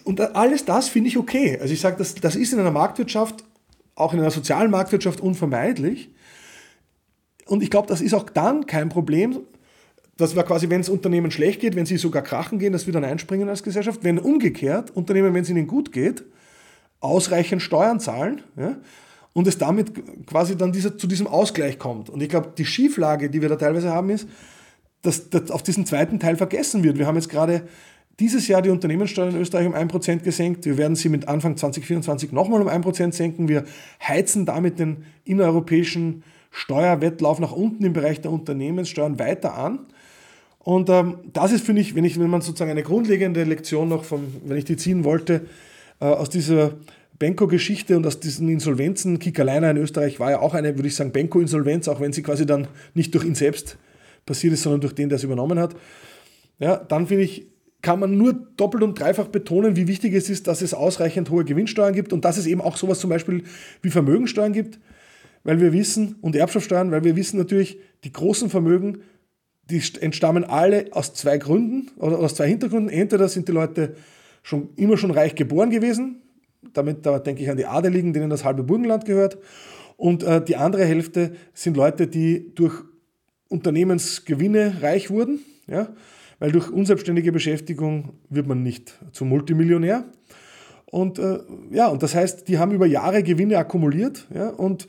[0.04, 1.58] Und alles das finde ich okay.
[1.60, 3.44] Also ich sage, das, das ist in einer Marktwirtschaft,
[3.94, 6.10] auch in einer sozialen Marktwirtschaft unvermeidlich.
[7.46, 9.40] Und ich glaube, das ist auch dann kein Problem,
[10.16, 12.92] dass wir quasi, wenn es Unternehmen schlecht geht, wenn sie sogar krachen gehen, dass wir
[12.92, 14.00] dann einspringen als Gesellschaft.
[14.02, 16.24] Wenn umgekehrt, Unternehmen, wenn es ihnen gut geht,
[17.00, 18.76] ausreichend Steuern zahlen ja,
[19.32, 19.92] und es damit
[20.26, 22.10] quasi dann dieser, zu diesem Ausgleich kommt.
[22.10, 24.28] Und ich glaube, die Schieflage, die wir da teilweise haben, ist,
[25.02, 26.96] dass, dass auf diesen zweiten Teil vergessen wird.
[26.96, 27.68] Wir haben jetzt gerade
[28.20, 30.64] dieses Jahr die Unternehmenssteuer in Österreich um 1% gesenkt.
[30.64, 33.48] Wir werden sie mit Anfang 2024 nochmal um 1% senken.
[33.48, 33.64] Wir
[34.02, 39.86] heizen damit den innereuropäischen Steuerwettlauf nach unten im Bereich der Unternehmenssteuern weiter an.
[40.64, 44.04] Und ähm, das ist, finde ich, wenn, ich, wenn man sozusagen eine grundlegende Lektion noch,
[44.04, 45.42] vom, wenn ich die ziehen wollte,
[46.00, 46.72] äh, aus dieser
[47.18, 51.12] Benko-Geschichte und aus diesen Insolvenzen, Kickerleiner in Österreich war ja auch eine, würde ich sagen,
[51.12, 53.76] Benko-Insolvenz, auch wenn sie quasi dann nicht durch ihn selbst
[54.24, 55.76] passiert ist, sondern durch den, der es übernommen hat.
[56.58, 57.46] Ja, dann finde ich,
[57.82, 61.44] kann man nur doppelt und dreifach betonen, wie wichtig es ist, dass es ausreichend hohe
[61.44, 63.44] Gewinnsteuern gibt und dass es eben auch sowas zum Beispiel
[63.82, 64.80] wie Vermögensteuern gibt,
[65.42, 69.00] weil wir wissen, und Erbschaftssteuern, weil wir wissen natürlich, die großen Vermögen
[69.70, 72.90] die entstammen alle aus zwei Gründen oder aus zwei Hintergründen.
[72.90, 73.96] Entweder sind die Leute
[74.42, 76.22] schon immer schon reich geboren gewesen,
[76.74, 79.38] damit da denke ich an die Adeligen, denen das halbe Burgenland gehört.
[79.96, 82.82] Und äh, die andere Hälfte sind Leute, die durch
[83.48, 85.88] Unternehmensgewinne reich wurden, ja,
[86.40, 90.04] weil durch unselbstständige Beschäftigung wird man nicht zum Multimillionär.
[90.86, 91.38] Und äh,
[91.70, 94.88] ja, und das heißt, die haben über Jahre Gewinne akkumuliert, ja, und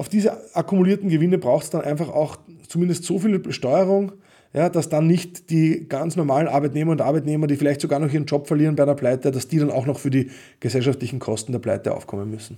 [0.00, 4.12] auf diese akkumulierten Gewinne braucht es dann einfach auch zumindest so viel Besteuerung,
[4.54, 8.24] ja, dass dann nicht die ganz normalen Arbeitnehmer und Arbeitnehmer, die vielleicht sogar noch ihren
[8.24, 11.58] Job verlieren bei einer Pleite, dass die dann auch noch für die gesellschaftlichen Kosten der
[11.58, 12.56] Pleite aufkommen müssen.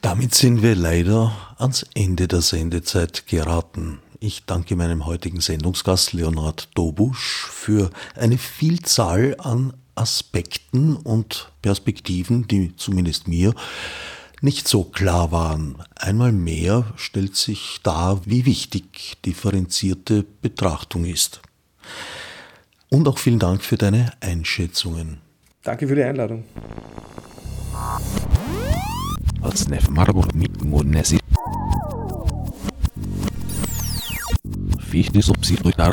[0.00, 3.98] Damit sind wir leider ans Ende der Sendezeit geraten.
[4.18, 12.74] Ich danke meinem heutigen Sendungsgast Leonhard Dobusch für eine Vielzahl an Aspekten und Perspektiven, die
[12.76, 13.52] zumindest mir
[14.40, 15.82] nicht so klar waren.
[15.96, 21.40] Einmal mehr stellt sich dar, wie wichtig differenzierte Betrachtung ist.
[22.90, 25.18] Und auch vielen Dank für deine Einschätzungen.
[25.62, 26.44] Danke für die Einladung.
[34.88, 35.92] Fichte subsidiar